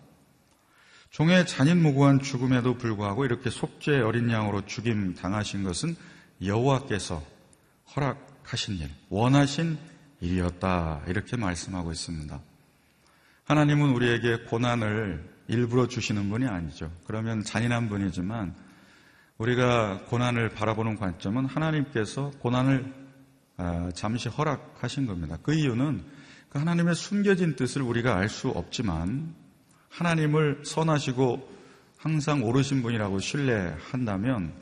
종의 1.09 1.47
잔인무고한 1.47 2.19
죽음에도 2.19 2.77
불구하고 2.77 3.23
이렇게 3.23 3.49
속죄 3.49 4.01
어린 4.01 4.29
양으로 4.29 4.65
죽임 4.65 5.15
당하신 5.15 5.63
것은 5.63 5.95
여호와께서 6.43 7.23
허락하신 7.95 8.75
일, 8.75 8.89
원하신 9.09 9.77
일이었다. 10.19 11.01
이렇게 11.07 11.37
말씀하고 11.37 11.91
있습니다. 11.91 12.39
하나님은 13.45 13.89
우리에게 13.91 14.43
고난을 14.49 15.37
일부러 15.47 15.87
주시는 15.87 16.29
분이 16.29 16.47
아니죠. 16.47 16.91
그러면 17.05 17.43
잔인한 17.43 17.87
분이지만 17.87 18.53
우리가 19.37 20.01
고난을 20.07 20.49
바라보는 20.49 20.97
관점은 20.97 21.45
하나님께서 21.45 22.31
고난을 22.39 23.07
아, 23.57 23.89
잠시 23.93 24.29
허락하신 24.29 25.07
겁니다. 25.07 25.37
그 25.41 25.53
이유는 25.53 26.03
그 26.49 26.59
하나님의 26.59 26.95
숨겨진 26.95 27.55
뜻을 27.55 27.81
우리가 27.81 28.15
알 28.15 28.29
수 28.29 28.49
없지만 28.49 29.33
하나님을 29.89 30.61
선하시고 30.63 31.57
항상 31.97 32.43
오르신 32.43 32.83
분이라고 32.83 33.19
신뢰한다면 33.19 34.53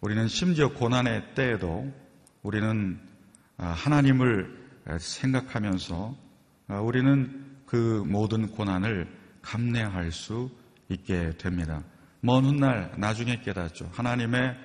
우리는 0.00 0.28
심지어 0.28 0.68
고난의 0.72 1.34
때에도 1.34 1.92
우리는 2.42 2.98
아, 3.58 3.66
하나님을 3.66 4.61
생각하면서 4.98 6.16
아, 6.68 6.80
우리는 6.80 7.44
그 7.66 8.04
모든 8.06 8.48
고난을 8.48 9.08
감내할 9.42 10.12
수 10.12 10.50
있게 10.88 11.32
됩니다. 11.38 11.82
먼 12.20 12.44
훗날 12.44 12.92
나중에 12.96 13.40
깨닫죠. 13.40 13.90
하나님의 13.92 14.56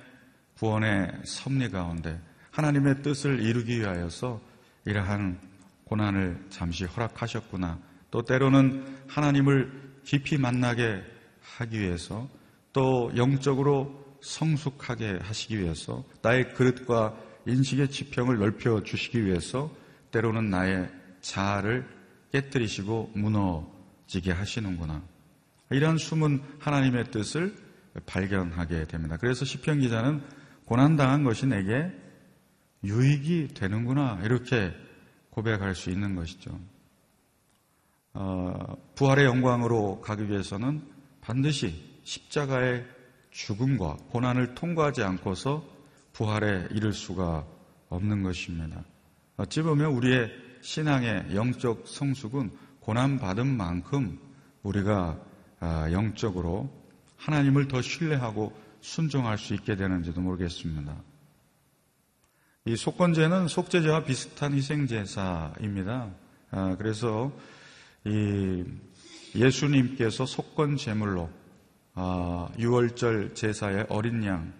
구원의 0.58 1.22
섭리 1.24 1.70
가운데 1.70 2.20
하나님의 2.50 3.02
뜻을 3.02 3.40
이루기 3.40 3.80
위하여서 3.80 4.40
이러한 4.84 5.40
고난을 5.84 6.46
잠시 6.50 6.84
허락하셨구나. 6.84 7.78
또 8.10 8.22
때로는 8.22 8.84
하나님을 9.08 10.00
깊이 10.04 10.38
만나게 10.38 11.02
하기 11.40 11.80
위해서 11.80 12.28
또 12.72 13.10
영적으로 13.16 14.18
성숙하게 14.20 15.18
하시기 15.22 15.58
위해서 15.58 16.04
나의 16.22 16.54
그릇과 16.54 17.16
인식의 17.46 17.90
지평을 17.90 18.38
넓혀 18.38 18.82
주시기 18.82 19.24
위해서 19.24 19.70
때로는 20.10 20.50
나의 20.50 20.90
자아를 21.20 21.86
깨뜨리시고 22.32 23.12
무너지게 23.14 24.32
하시는구나. 24.32 25.02
이러한 25.70 25.98
숨은 25.98 26.42
하나님의 26.58 27.10
뜻을 27.10 27.54
발견하게 28.06 28.86
됩니다. 28.86 29.16
그래서 29.18 29.44
시편 29.44 29.80
기자는 29.80 30.22
고난당한 30.64 31.24
것이 31.24 31.46
내게 31.46 31.90
유익이 32.84 33.48
되는구나 33.54 34.20
이렇게 34.22 34.72
고백할 35.30 35.74
수 35.74 35.90
있는 35.90 36.14
것이죠. 36.14 36.58
어, 38.14 38.76
부활의 38.94 39.26
영광으로 39.26 40.00
가기 40.00 40.28
위해서는 40.28 40.82
반드시 41.20 42.00
십자가의 42.04 42.86
죽음과 43.30 43.96
고난을 44.10 44.54
통과하지 44.54 45.02
않고서 45.02 45.64
부활에 46.12 46.68
이를 46.72 46.92
수가 46.92 47.46
없는 47.88 48.22
것입니다. 48.22 48.82
어찌 49.38 49.62
보면 49.62 49.92
우리의 49.92 50.32
신앙의 50.62 51.32
영적 51.32 51.86
성숙은 51.86 52.50
고난받은 52.80 53.46
만큼 53.46 54.18
우리가 54.64 55.16
아, 55.60 55.88
영적으로 55.92 56.68
하나님을 57.16 57.68
더 57.68 57.80
신뢰하고 57.80 58.52
순종할 58.80 59.38
수 59.38 59.54
있게 59.54 59.76
되는지도 59.76 60.20
모르겠습니다. 60.20 60.92
이 62.64 62.74
속건제는 62.74 63.46
속죄제와 63.46 64.02
비슷한 64.04 64.54
희생제사입니다. 64.54 66.10
아, 66.50 66.76
그래서 66.76 67.32
이 68.04 68.64
예수님께서 69.36 70.26
속건 70.26 70.76
제물로 70.78 71.30
아, 71.94 72.48
6월절 72.56 73.36
제사의 73.36 73.86
어린 73.88 74.24
양 74.24 74.52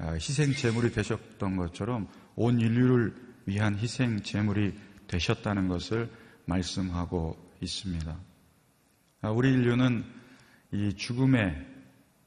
희생 0.00 0.54
제물이 0.54 0.92
되셨던 0.92 1.58
것처럼 1.58 2.08
온 2.36 2.58
인류를 2.58 3.23
위한 3.46 3.76
희생 3.76 4.22
제물이 4.22 4.74
되셨다는 5.06 5.68
것을 5.68 6.10
말씀하고 6.46 7.36
있습니다. 7.60 8.16
아, 9.22 9.30
우리 9.30 9.52
인류는 9.52 10.04
이 10.72 10.94
죽음의 10.94 11.66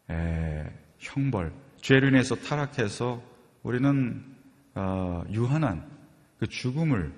에, 0.09 0.63
형벌, 0.99 1.53
죄로 1.81 2.07
인해서 2.07 2.35
타락해서 2.35 3.21
우리는 3.63 4.23
어, 4.73 5.23
유한한 5.31 5.89
그 6.39 6.47
죽음을 6.47 7.13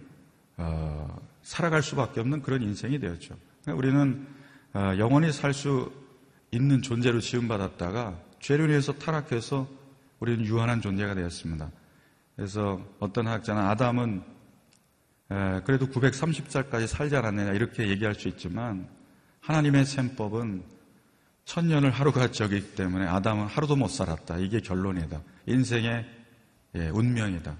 어, 0.57 1.21
살아갈 1.41 1.81
수밖에 1.81 2.19
없는 2.19 2.41
그런 2.41 2.61
인생이 2.61 2.99
되었죠. 2.99 3.37
그러니까 3.63 3.77
우리는 3.77 4.27
어, 4.73 4.97
영원히 4.97 5.31
살 5.31 5.53
수 5.53 5.91
있는 6.51 6.81
존재로 6.81 7.19
지음받았다가 7.19 8.19
죄로 8.39 8.65
인해서 8.65 8.93
타락해서 8.93 9.67
우리는 10.19 10.45
유한한 10.45 10.81
존재가 10.81 11.13
되었습니다. 11.15 11.71
그래서 12.39 12.81
어떤 12.99 13.27
학자는 13.27 13.61
아담은 13.61 14.23
그래도 15.65 15.87
930살까지 15.87 16.87
살지 16.87 17.17
않았느냐 17.17 17.51
이렇게 17.51 17.89
얘기할 17.89 18.15
수 18.15 18.29
있지만 18.29 18.87
하나님의 19.41 19.83
셈법은 19.83 20.63
천년을 21.43 21.91
하루가 21.91 22.31
적이기 22.31 22.75
때문에 22.75 23.05
아담은 23.07 23.47
하루도 23.47 23.75
못 23.75 23.89
살았다. 23.89 24.37
이게 24.37 24.61
결론이다. 24.61 25.21
인생의 25.47 26.05
예, 26.75 26.87
운명이다. 26.87 27.57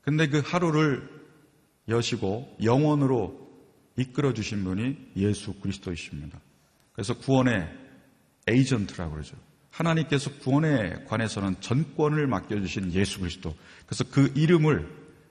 근데 0.00 0.26
그 0.26 0.42
하루를 0.44 1.08
여시고 1.86 2.56
영원으로 2.60 3.38
이끌어 3.96 4.34
주신 4.34 4.64
분이 4.64 5.12
예수 5.14 5.52
그리스도이십니다. 5.60 6.40
그래서 6.92 7.14
구원의 7.14 7.68
에이전트라고 8.48 9.12
그러죠. 9.12 9.36
하나님께서 9.72 10.30
구원에 10.34 11.04
관해서는 11.06 11.56
전권을 11.60 12.26
맡겨주신 12.26 12.92
예수 12.92 13.20
그리스도. 13.20 13.54
그래서 13.86 14.04
그 14.10 14.30
이름을 14.36 14.88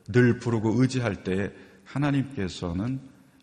늘 0.08 0.40
부르고 0.40 0.82
의지할 0.82 1.24
때에 1.24 1.52
하나님께서는 1.86 3.00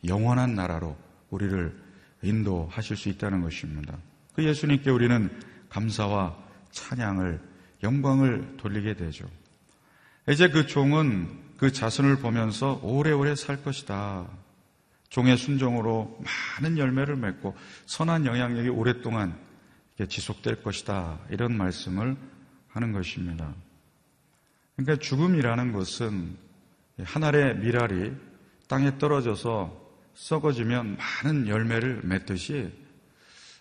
영원한 0.07 0.55
나라로 0.55 0.97
우리를 1.31 1.75
인도하실 2.23 2.97
수 2.97 3.09
있다는 3.09 3.43
것입니다. 3.43 3.97
그 4.35 4.45
예수님께 4.45 4.91
우리는 4.91 5.31
감사와 5.69 6.37
찬양을, 6.73 7.41
영광을 7.83 8.57
돌리게 8.57 8.95
되죠. 8.95 9.29
이제 10.29 10.49
그 10.49 10.67
종은 10.67 11.29
그 11.57 11.73
자손을 11.73 12.17
보면서 12.17 12.81
오래오래 12.83 13.35
살 13.37 13.63
것이다. 13.63 14.27
종의 15.11 15.39
순종으로 15.39 16.21
많은 16.61 16.77
열매를 16.77 17.17
맺고 17.17 17.57
선한 17.87 18.27
영향력이 18.27 18.69
오랫동안 18.69 19.39
지속될 20.07 20.63
것이다. 20.63 21.19
이런 21.31 21.57
말씀을 21.57 22.17
하는 22.69 22.93
것입니다. 22.93 23.55
그러니까 24.77 25.03
죽음이라는 25.03 25.73
것은 25.73 26.37
한 27.03 27.25
알의 27.25 27.59
미랄이 27.59 28.13
땅에 28.69 28.99
떨어져서 28.99 29.89
썩어지면 30.15 30.97
많은 30.97 31.49
열매를 31.49 32.03
맺듯이 32.05 32.73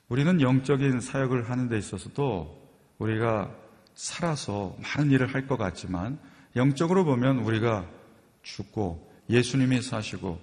우리는 0.09 0.41
영적인 0.41 0.99
사역을 1.01 1.49
하는 1.49 1.69
데 1.69 1.77
있어서도 1.77 2.55
우리가 2.97 3.53
살아서 3.93 4.75
많은 4.81 5.11
일을 5.11 5.33
할 5.33 5.47
것 5.47 5.57
같지만 5.57 6.19
영적으로 6.55 7.03
보면 7.05 7.39
우리가 7.39 7.87
죽고 8.43 9.11
예수님이 9.29 9.81
사시고 9.81 10.39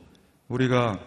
우리가 0.49 1.01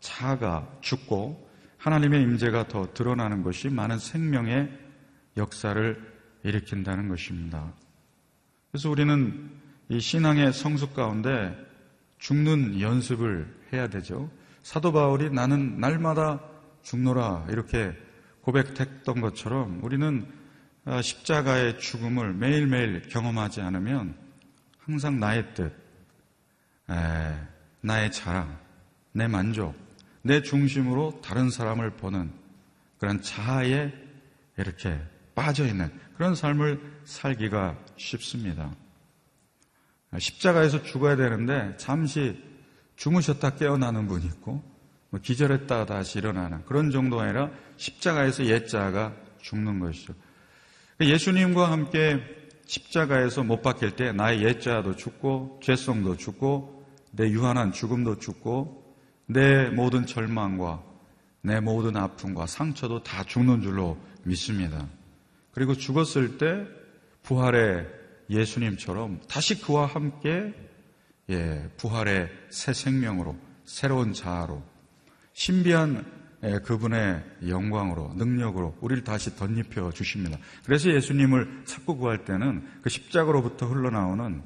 자아가 0.00 0.68
죽고 0.80 1.49
하나님의 1.80 2.22
임재가 2.22 2.68
더 2.68 2.92
드러나는 2.92 3.42
것이 3.42 3.70
많은 3.70 3.98
생명의 3.98 4.70
역사를 5.36 5.96
일으킨다는 6.42 7.08
것입니다. 7.08 7.72
그래서 8.70 8.90
우리는 8.90 9.50
이 9.88 9.98
신앙의 9.98 10.52
성숙 10.52 10.94
가운데 10.94 11.56
죽는 12.18 12.80
연습을 12.80 13.52
해야 13.72 13.88
되죠. 13.88 14.30
사도 14.62 14.92
바울이 14.92 15.30
나는 15.30 15.80
날마다 15.80 16.40
죽노라 16.82 17.46
이렇게 17.48 17.96
고백했던 18.42 19.20
것처럼 19.20 19.80
우리는 19.82 20.30
아, 20.84 21.00
십자가의 21.00 21.78
죽음을 21.78 22.34
매일매일 22.34 23.08
경험하지 23.08 23.62
않으면 23.62 24.14
항상 24.78 25.18
나의 25.18 25.54
뜻, 25.54 25.72
나의 27.80 28.12
자랑, 28.12 28.58
내 29.12 29.28
만족, 29.28 29.74
내 30.22 30.42
중심으로 30.42 31.20
다른 31.22 31.50
사람을 31.50 31.90
보는 31.92 32.30
그런 32.98 33.22
자아에 33.22 33.92
이렇게 34.58 35.00
빠져있는 35.34 35.90
그런 36.16 36.34
삶을 36.34 36.80
살기가 37.04 37.78
쉽습니다. 37.96 38.74
십자가에서 40.18 40.82
죽어야 40.82 41.16
되는데 41.16 41.74
잠시 41.76 42.42
주무셨다 42.96 43.56
깨어나는 43.56 44.06
분이 44.06 44.26
있고 44.26 44.62
뭐 45.08 45.20
기절했다 45.20 45.86
다시 45.86 46.18
일어나는 46.18 46.64
그런 46.66 46.90
정도가 46.90 47.24
아니라 47.24 47.50
십자가에서 47.76 48.46
옛자가 48.46 49.14
죽는 49.40 49.80
것이죠. 49.80 50.14
예수님과 51.00 51.70
함께 51.70 52.20
십자가에서 52.66 53.42
못 53.42 53.62
박힐 53.62 53.96
때 53.96 54.12
나의 54.12 54.44
옛자도 54.44 54.96
죽고 54.96 55.60
죄성도 55.62 56.16
죽고 56.16 56.86
내 57.12 57.28
유한한 57.30 57.72
죽음도 57.72 58.18
죽고 58.18 58.79
내 59.32 59.68
모든 59.70 60.06
절망과 60.06 60.82
내 61.42 61.60
모든 61.60 61.96
아픔과 61.96 62.46
상처도 62.46 63.04
다 63.04 63.22
죽는 63.22 63.62
줄로 63.62 63.96
믿습니다. 64.24 64.88
그리고 65.52 65.74
죽었을 65.74 66.36
때 66.36 66.66
부활의 67.22 67.86
예수님처럼 68.28 69.20
다시 69.28 69.60
그와 69.60 69.86
함께 69.86 70.52
예, 71.30 71.70
부활의 71.76 72.28
새 72.50 72.72
생명으로 72.72 73.36
새로운 73.64 74.12
자아로 74.12 74.62
신비한 75.32 76.04
예, 76.42 76.58
그분의 76.58 77.22
영광으로 77.46 78.14
능력으로 78.16 78.76
우리를 78.80 79.04
다시 79.04 79.36
덧입혀 79.36 79.92
주십니다. 79.92 80.38
그래서 80.64 80.90
예수님을 80.90 81.62
찾고 81.66 81.98
구할 81.98 82.24
때는 82.24 82.66
그 82.82 82.90
십자가로부터 82.90 83.66
흘러나오는 83.66 84.42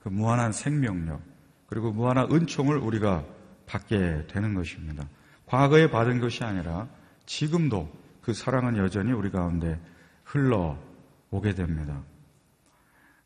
그 0.00 0.08
무한한 0.08 0.52
생명력 0.52 1.20
그리고 1.66 1.90
무한한 1.90 2.30
은총을 2.30 2.76
우리가 2.76 3.24
받게 3.68 4.26
되는 4.28 4.54
것입니다. 4.54 5.08
과거에 5.46 5.90
받은 5.90 6.20
것이 6.20 6.42
아니라 6.42 6.88
지금도 7.26 7.88
그 8.22 8.34
사랑은 8.34 8.76
여전히 8.76 9.12
우리 9.12 9.30
가운데 9.30 9.78
흘러오게 10.24 11.54
됩니다. 11.54 12.02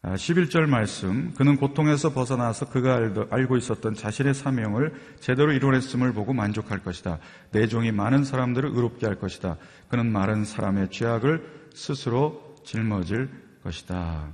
11절 0.03 0.65
아, 0.65 0.67
말씀, 0.67 1.33
그는 1.35 1.57
고통에서 1.57 2.13
벗어나서 2.13 2.69
그가 2.71 3.29
알고 3.31 3.57
있었던 3.57 3.95
자신의 3.95 4.35
사명을 4.35 4.93
제대로 5.21 5.53
이뤄냈음을 5.53 6.13
보고 6.13 6.33
만족할 6.33 6.83
것이다. 6.83 7.19
내 7.53 7.69
종이 7.69 7.93
많은 7.93 8.25
사람들을 8.25 8.69
의롭게 8.71 9.07
할 9.07 9.15
것이다. 9.15 9.59
그는 9.89 10.11
많은 10.11 10.45
사람의 10.45 10.91
죄악을 10.91 11.69
스스로 11.73 12.57
짊어질 12.65 13.29
것이다. 13.63 14.29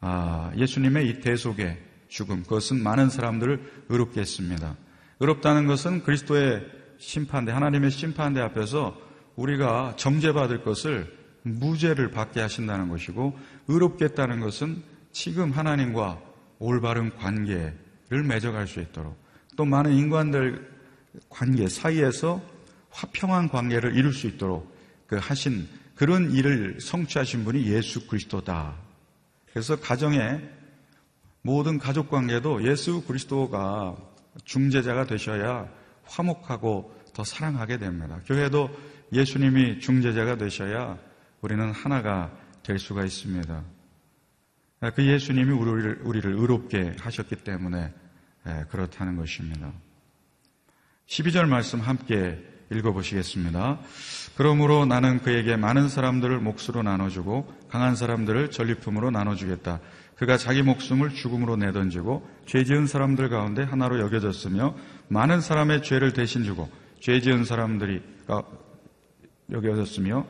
아, 0.00 0.52
예수님의 0.54 1.08
이 1.08 1.20
대속의 1.20 1.78
죽음, 2.08 2.42
그것은 2.42 2.82
많은 2.82 3.08
사람들을 3.08 3.86
의롭게 3.88 4.20
했습니다. 4.20 4.76
의롭다는 5.20 5.66
것은 5.66 6.02
그리스도의 6.02 6.64
심판대, 6.98 7.52
하나님의 7.52 7.90
심판대 7.90 8.40
앞에서 8.40 8.96
우리가 9.36 9.94
정죄받을 9.96 10.62
것을 10.62 11.16
무죄를 11.42 12.10
받게 12.10 12.40
하신다는 12.40 12.88
것이고 12.88 13.38
의롭겠다는 13.68 14.40
것은 14.40 14.82
지금 15.12 15.52
하나님과 15.52 16.20
올바른 16.58 17.14
관계를 17.16 18.24
맺어갈 18.26 18.66
수 18.66 18.80
있도록 18.80 19.16
또 19.56 19.64
많은 19.64 19.92
인간들 19.92 20.70
관계 21.28 21.68
사이에서 21.68 22.40
화평한 22.90 23.48
관계를 23.48 23.96
이룰 23.96 24.12
수 24.12 24.26
있도록 24.26 24.72
그 25.06 25.16
하신 25.16 25.68
그런 25.94 26.30
일을 26.32 26.78
성취하신 26.80 27.44
분이 27.44 27.66
예수 27.72 28.06
그리스도다. 28.06 28.76
그래서 29.50 29.76
가정의 29.76 30.48
모든 31.42 31.78
가족 31.78 32.08
관계도 32.08 32.68
예수 32.68 33.02
그리스도가 33.02 33.96
중재자가 34.44 35.06
되셔야 35.06 35.68
화목하고 36.04 36.94
더 37.14 37.24
사랑하게 37.24 37.78
됩니다. 37.78 38.20
교회도 38.26 38.70
예수님이 39.12 39.80
중재자가 39.80 40.36
되셔야 40.36 40.98
우리는 41.40 41.72
하나가 41.72 42.30
될 42.62 42.78
수가 42.78 43.04
있습니다. 43.04 43.62
그 44.94 45.04
예수님이 45.04 45.52
우리를, 45.52 46.00
우리를 46.04 46.32
의롭게 46.32 46.94
하셨기 47.00 47.36
때문에 47.36 47.92
예, 48.46 48.64
그렇다는 48.70 49.16
것입니다. 49.16 49.72
12절 51.06 51.46
말씀 51.46 51.80
함께 51.80 52.38
읽어보시겠습니다. 52.70 53.80
그러므로 54.36 54.84
나는 54.84 55.20
그에게 55.20 55.56
많은 55.56 55.88
사람들을 55.88 56.38
몫으로 56.38 56.82
나눠주고 56.82 57.52
강한 57.68 57.96
사람들을 57.96 58.50
전리품으로 58.50 59.10
나눠주겠다. 59.10 59.80
그가 60.18 60.36
자기 60.36 60.62
목숨을 60.62 61.10
죽음으로 61.10 61.56
내던지고 61.56 62.28
죄 62.44 62.64
지은 62.64 62.88
사람들 62.88 63.28
가운데 63.28 63.62
하나로 63.62 64.00
여겨졌으며 64.00 64.74
많은 65.08 65.40
사람의 65.40 65.84
죄를 65.84 66.12
대신 66.12 66.42
주고 66.42 66.68
죄 67.00 67.20
지은 67.20 67.44
사람들이 67.44 68.02
여겨졌으며 69.50 70.26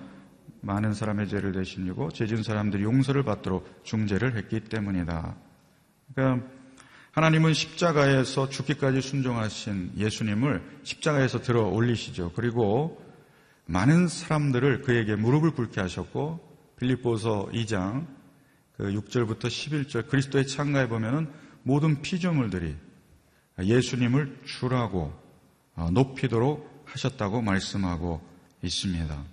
많은 0.60 0.92
사람의 0.92 1.28
죄를 1.28 1.52
대신 1.52 1.86
주고 1.86 2.10
죄 2.10 2.26
지은 2.26 2.42
사람들이 2.42 2.82
용서를 2.82 3.22
받도록 3.22 3.82
중재를 3.82 4.36
했기 4.36 4.60
때문이다. 4.60 5.36
그러니까 6.14 6.46
하나님은 7.12 7.54
십자가에서 7.54 8.50
죽기까지 8.50 9.00
순종하신 9.00 9.92
예수님을 9.96 10.62
십자가에서 10.82 11.40
들어 11.40 11.66
올리시죠. 11.66 12.32
그리고 12.36 13.02
많은 13.64 14.06
사람들을 14.06 14.82
그에게 14.82 15.16
무릎을 15.16 15.52
꿇게 15.52 15.80
하셨고 15.80 16.46
빌립보서 16.76 17.48
2장 17.52 18.17
그 18.78 18.84
6절부터 18.84 19.46
11절 19.46 20.08
그리스도의 20.08 20.46
창가에 20.46 20.88
보면은 20.88 21.28
모든 21.64 22.00
피조물들이 22.00 22.76
예수님을 23.60 24.38
주라고 24.44 25.12
어, 25.74 25.90
높이도록 25.90 26.84
하셨다고 26.86 27.42
말씀하고 27.42 28.26
있습니다. 28.62 29.24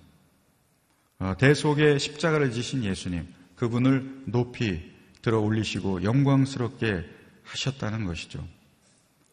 어, 1.20 1.34
대속의 1.38 2.00
십자가를 2.00 2.50
지신 2.50 2.84
예수님, 2.84 3.26
그분을 3.54 4.24
높이 4.26 4.92
들어 5.22 5.40
올리시고 5.40 6.02
영광스럽게 6.02 7.04
하셨다는 7.44 8.04
것이죠. 8.04 8.46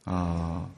아, 0.05 0.69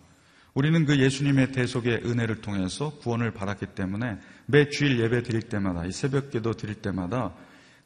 우리는 0.54 0.86
그 0.86 0.98
예수님의 0.98 1.52
대속의 1.52 2.04
은혜를 2.06 2.41
통해서 2.41 2.98
구원을 3.00 3.32
받았기 3.32 3.67
때문에 3.67 4.17
매 4.45 4.69
주일 4.69 5.00
예배 5.02 5.24
드릴 5.24 5.41
때마다, 5.43 5.86
이 5.86 5.91
새벽 5.91 6.32
기도 6.32 6.54
드릴 6.54 6.76
때마다 6.76 7.34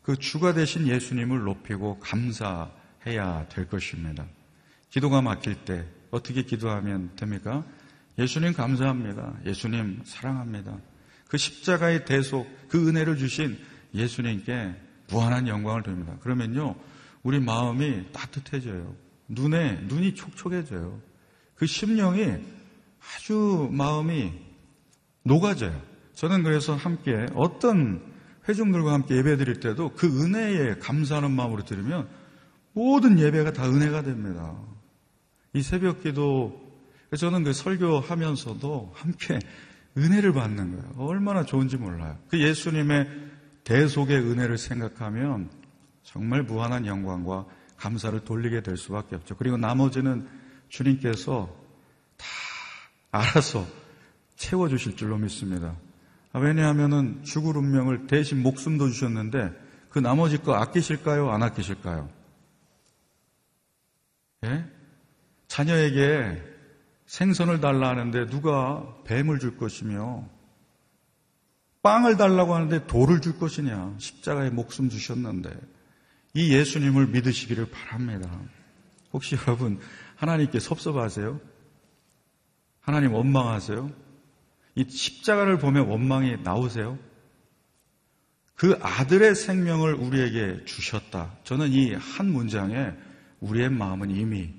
그 0.09 0.17
주가 0.17 0.55
되신 0.55 0.87
예수님을 0.87 1.43
높이고 1.43 1.99
감사해야 1.99 3.45
될 3.47 3.67
것입니다. 3.67 4.25
기도가 4.89 5.21
막힐 5.21 5.53
때 5.65 5.85
어떻게 6.09 6.41
기도하면 6.41 7.15
됩니까? 7.15 7.63
예수님 8.17 8.53
감사합니다. 8.53 9.35
예수님 9.45 10.01
사랑합니다. 10.05 10.79
그 11.27 11.37
십자가의 11.37 12.05
대속, 12.05 12.47
그 12.69 12.89
은혜를 12.89 13.17
주신 13.17 13.59
예수님께 13.93 14.73
무한한 15.11 15.47
영광을 15.47 15.83
드립니다. 15.83 16.17
그러면요, 16.21 16.73
우리 17.21 17.39
마음이 17.39 18.11
따뜻해져요. 18.11 18.95
눈에, 19.27 19.73
눈이 19.81 20.15
촉촉해져요. 20.15 20.99
그 21.53 21.67
심령이 21.67 22.33
아주 22.99 23.69
마음이 23.71 24.33
녹아져요. 25.21 25.79
저는 26.15 26.41
그래서 26.41 26.73
함께 26.73 27.27
어떤 27.35 28.08
회중들과 28.49 28.93
함께 28.93 29.15
예배 29.15 29.37
드릴 29.37 29.59
때도 29.59 29.93
그 29.95 30.07
은혜에 30.07 30.79
감사하는 30.79 31.31
마음으로 31.31 31.63
드리면 31.63 32.09
모든 32.73 33.19
예배가 33.19 33.53
다 33.53 33.69
은혜가 33.69 34.01
됩니다. 34.01 34.57
이 35.53 35.61
새벽 35.61 36.01
기도, 36.01 36.59
저는 37.15 37.43
그 37.43 37.53
설교하면서도 37.53 38.93
함께 38.95 39.39
은혜를 39.97 40.33
받는 40.33 40.71
거예요. 40.71 40.95
얼마나 40.97 41.43
좋은지 41.43 41.77
몰라요. 41.77 42.17
그 42.29 42.39
예수님의 42.39 43.07
대속의 43.63 44.17
은혜를 44.17 44.57
생각하면 44.57 45.49
정말 46.03 46.43
무한한 46.43 46.85
영광과 46.85 47.45
감사를 47.77 48.19
돌리게 48.21 48.61
될 48.61 48.77
수밖에 48.77 49.15
없죠. 49.15 49.35
그리고 49.37 49.57
나머지는 49.57 50.27
주님께서 50.69 51.55
다 52.17 52.25
알아서 53.11 53.65
채워주실 54.35 54.95
줄로 54.95 55.17
믿습니다. 55.17 55.75
아, 56.31 56.39
왜냐하면 56.39 57.23
죽을 57.23 57.57
운명을 57.57 58.07
대신 58.07 58.43
목숨도 58.43 58.89
주셨는데 58.89 59.51
그 59.89 59.99
나머지 59.99 60.37
거 60.37 60.53
아끼실까요? 60.53 61.31
안 61.31 61.41
아끼실까요? 61.43 62.09
예? 64.45 64.65
자녀에게 65.47 66.41
생선을 67.07 67.59
달라 67.59 67.89
하는데 67.89 68.27
누가 68.27 68.85
뱀을 69.05 69.39
줄 69.39 69.57
것이며 69.57 70.23
빵을 71.81 72.17
달라고 72.17 72.53
하는데 72.53 72.85
돌을 72.85 73.21
줄 73.21 73.39
것이냐 73.39 73.95
십자가에 73.97 74.51
목숨 74.51 74.89
주셨는데 74.89 75.49
이 76.35 76.53
예수님을 76.53 77.07
믿으시기를 77.07 77.71
바랍니다. 77.71 78.29
혹시 79.11 79.35
여러분 79.35 79.79
하나님께 80.17 80.59
섭섭하세요? 80.59 81.39
하나님 82.81 83.13
원망하세요? 83.13 83.89
이 84.79 84.89
십자가를 84.89 85.57
보면 85.57 85.87
원망이 85.87 86.37
나오세요? 86.41 86.97
그 88.55 88.79
아들의 88.81 89.35
생명을 89.35 89.93
우리에게 89.93 90.63
주셨다. 90.63 91.35
저는 91.43 91.71
이 91.73 91.93
한 91.95 92.31
문장에 92.31 92.93
우리의 93.41 93.69
마음은 93.69 94.09
이미 94.11 94.53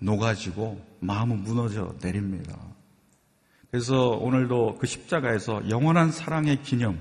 녹아지고 0.00 0.84
마음은 1.00 1.42
무너져 1.42 1.96
내립니다. 2.02 2.56
그래서 3.70 4.10
오늘도 4.10 4.78
그 4.80 4.86
십자가에서 4.86 5.68
영원한 5.70 6.12
사랑의 6.12 6.62
기념, 6.62 7.00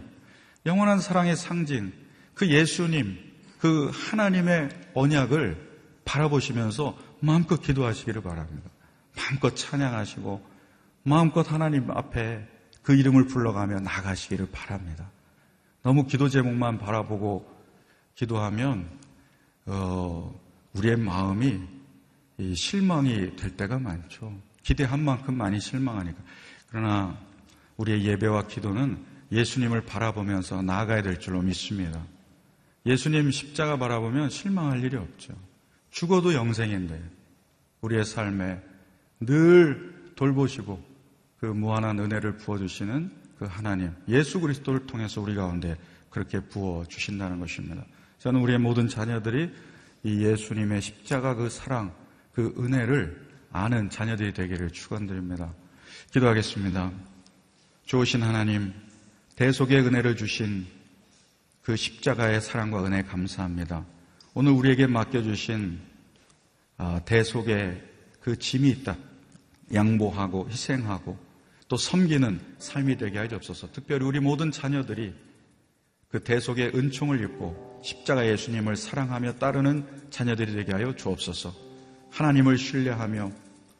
영원한 0.65 0.99
사랑의 0.99 1.35
상징, 1.35 1.93
그 2.33 2.49
예수님, 2.49 3.19
그 3.59 3.91
하나님의 3.93 4.69
언약을 4.95 5.57
바라보시면서 6.05 6.97
마음껏 7.19 7.61
기도하시기를 7.61 8.23
바랍니다. 8.23 8.69
마음껏 9.15 9.55
찬양하시고 9.55 10.54
마음껏 11.07 11.49
하나님 11.51 11.91
앞에 11.91 12.47
그 12.81 12.95
이름을 12.95 13.27
불러가며 13.27 13.79
나가시기를 13.79 14.47
바랍니다. 14.51 15.11
너무 15.83 16.07
기도 16.07 16.29
제목만 16.29 16.79
바라보고 16.79 17.47
기도하면 18.15 18.89
어, 19.67 20.33
우리의 20.73 20.97
마음이 20.97 21.61
실망이 22.55 23.35
될 23.35 23.55
때가 23.55 23.77
많죠. 23.77 24.35
기대한 24.63 25.03
만큼 25.03 25.37
많이 25.37 25.59
실망하니까. 25.59 26.17
그러나 26.69 27.15
우리의 27.77 28.03
예배와 28.03 28.47
기도는 28.47 29.05
예수님을 29.31 29.85
바라보면서 29.85 30.63
나아가야 30.63 31.03
될 31.03 31.19
줄로 31.19 31.39
믿습니다. 31.43 32.03
예수님 32.87 33.29
십자가 33.29 33.77
바라보면 33.77 34.31
실망할 34.31 34.83
일이 34.83 34.97
없죠. 34.97 35.35
죽어도 35.91 36.33
영생인데 36.33 36.99
우리의 37.81 38.05
삶에 38.05 38.59
늘 39.19 40.13
돌보시고 40.15 40.94
그 41.45 41.51
무한한 41.51 41.99
은혜를 41.99 42.37
부어주시는 42.37 43.11
그 43.37 43.45
하나님, 43.45 43.91
예수 44.07 44.39
그리스도를 44.39 44.87
통해서 44.87 45.21
우리 45.21 45.35
가운데 45.35 45.77
그렇게 46.09 46.39
부어주신다는 46.39 47.39
것입니다. 47.39 47.85
저는 48.17 48.39
우리의 48.41 48.57
모든 48.57 48.87
자녀들이 48.87 49.51
이 50.03 50.25
예수님의 50.25 50.81
십자가 50.81 51.35
그 51.35 51.49
사랑, 51.49 51.93
그 52.33 52.55
은혜를 52.57 53.27
아는 53.51 53.91
자녀들이 53.91 54.33
되기를 54.33 54.71
축원드립니다. 54.71 55.53
기도하겠습니다. 56.11 56.91
좋으신 57.85 58.23
하나님, 58.23 58.73
대속의 59.35 59.81
은혜를 59.81 60.15
주신 60.15 60.65
그 61.61 61.75
십자가의 61.75 62.41
사랑과 62.41 62.83
은혜 62.83 63.03
감사합니다. 63.03 63.85
오늘 64.33 64.51
우리에게 64.53 64.87
맡겨주신 64.87 65.79
아, 66.77 67.01
대속의 67.05 67.83
그 68.19 68.35
짐이 68.39 68.67
있다. 68.69 68.97
양보하고 69.71 70.49
희생하고 70.49 71.24
또 71.67 71.77
섬기는 71.77 72.39
삶이 72.59 72.97
되게 72.97 73.17
하여 73.17 73.27
주옵소서. 73.27 73.71
특별히 73.71 74.05
우리 74.05 74.19
모든 74.19 74.51
자녀들이 74.51 75.13
그 76.09 76.23
대속의 76.23 76.71
은총을 76.75 77.21
입고 77.23 77.81
십자가 77.83 78.27
예수님을 78.27 78.75
사랑하며 78.75 79.33
따르는 79.33 79.85
자녀들이 80.09 80.53
되게 80.53 80.71
하여 80.73 80.95
주옵소서. 80.95 81.53
하나님을 82.11 82.57
신뢰하며 82.57 83.31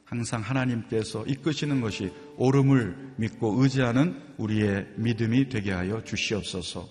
항상 0.06 0.41
하나님께서 0.41 1.26
이끄시는 1.26 1.82
것이 1.82 2.12
옳음을 2.38 3.13
믿고 3.17 3.62
의지하는 3.62 4.21
우리의 4.38 4.88
믿음이 4.98 5.50
되게 5.50 5.71
하여 5.71 6.04
주시옵소서. 6.04 6.88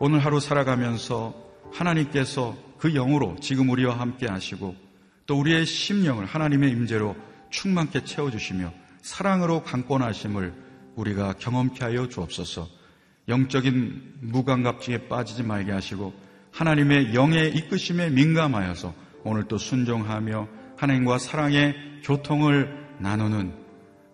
오늘 0.00 0.18
하루 0.18 0.40
살아가면서 0.40 1.34
하나님께서 1.72 2.56
그 2.78 2.92
영으로 2.92 3.36
지금 3.40 3.70
우리와 3.70 3.98
함께 3.98 4.26
하시고 4.26 4.76
또 5.26 5.38
우리의 5.40 5.64
심령을 5.66 6.26
하나님의 6.26 6.70
임재로 6.70 7.16
충만케 7.50 8.04
채워주시며 8.04 8.83
사랑으로 9.04 9.62
강권하심을 9.62 10.54
우리가 10.96 11.34
경험케 11.34 11.84
하여 11.84 12.08
주옵소서. 12.08 12.66
영적인 13.28 14.14
무감갑증에 14.22 15.08
빠지지 15.08 15.42
말게 15.42 15.72
하시고 15.72 16.14
하나님의 16.52 17.14
영의 17.14 17.54
이끄심에 17.54 18.08
민감하여서 18.08 18.94
오늘 19.24 19.44
또 19.46 19.58
순종하며 19.58 20.48
하나님과 20.78 21.18
사랑의 21.18 22.00
교통을 22.02 22.96
나누는 22.98 23.54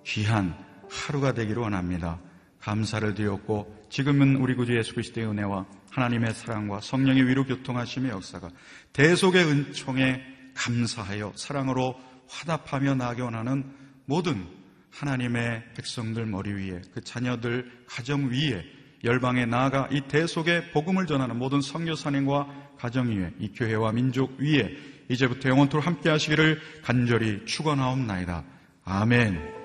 귀한 0.05 0.59
하루가 0.91 1.34
되기를 1.34 1.62
원합니다. 1.62 2.18
감사를 2.59 3.14
드렸고 3.14 3.86
지금은 3.91 4.36
우리 4.36 4.57
구주 4.57 4.76
예수 4.76 4.95
그리스도의 4.95 5.28
은혜와 5.28 5.66
하나님의 5.91 6.34
사랑과 6.34 6.80
성령의 6.80 7.28
위로 7.28 7.45
교통하심의 7.45 8.11
역사가 8.11 8.51
대속의 8.93 9.45
은총에 9.45 10.20
감사하여 10.55 11.32
사랑으로 11.36 11.95
화답하며 12.28 12.97
나게 12.97 13.22
원하는 13.22 13.72
모든 14.05 14.59
하나님의 14.91 15.64
백성들 15.74 16.26
머리 16.26 16.53
위에 16.53 16.82
그 16.93 17.01
자녀들 17.03 17.70
가정 17.86 18.30
위에 18.30 18.64
열방에 19.03 19.47
나아가 19.47 19.88
이 19.91 20.03
대속의 20.03 20.72
복음을 20.72 21.07
전하는 21.07 21.38
모든 21.38 21.61
성교사님과 21.61 22.74
가정 22.78 23.09
위에 23.09 23.32
이 23.38 23.53
교회와 23.53 23.93
민족 23.93 24.38
위에 24.38 24.76
이제부터 25.09 25.49
영원토록 25.49 25.86
함께 25.86 26.09
하시기를 26.11 26.61
간절히 26.82 27.45
축원하옵나이다. 27.45 28.45
아멘. 28.84 29.61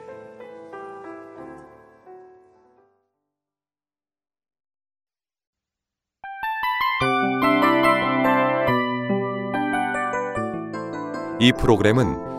이 11.40 11.52
프로그램은 11.52 12.25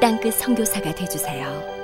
땅끝 0.00 0.34
성교사가 0.34 0.94
되주세요 0.94 1.77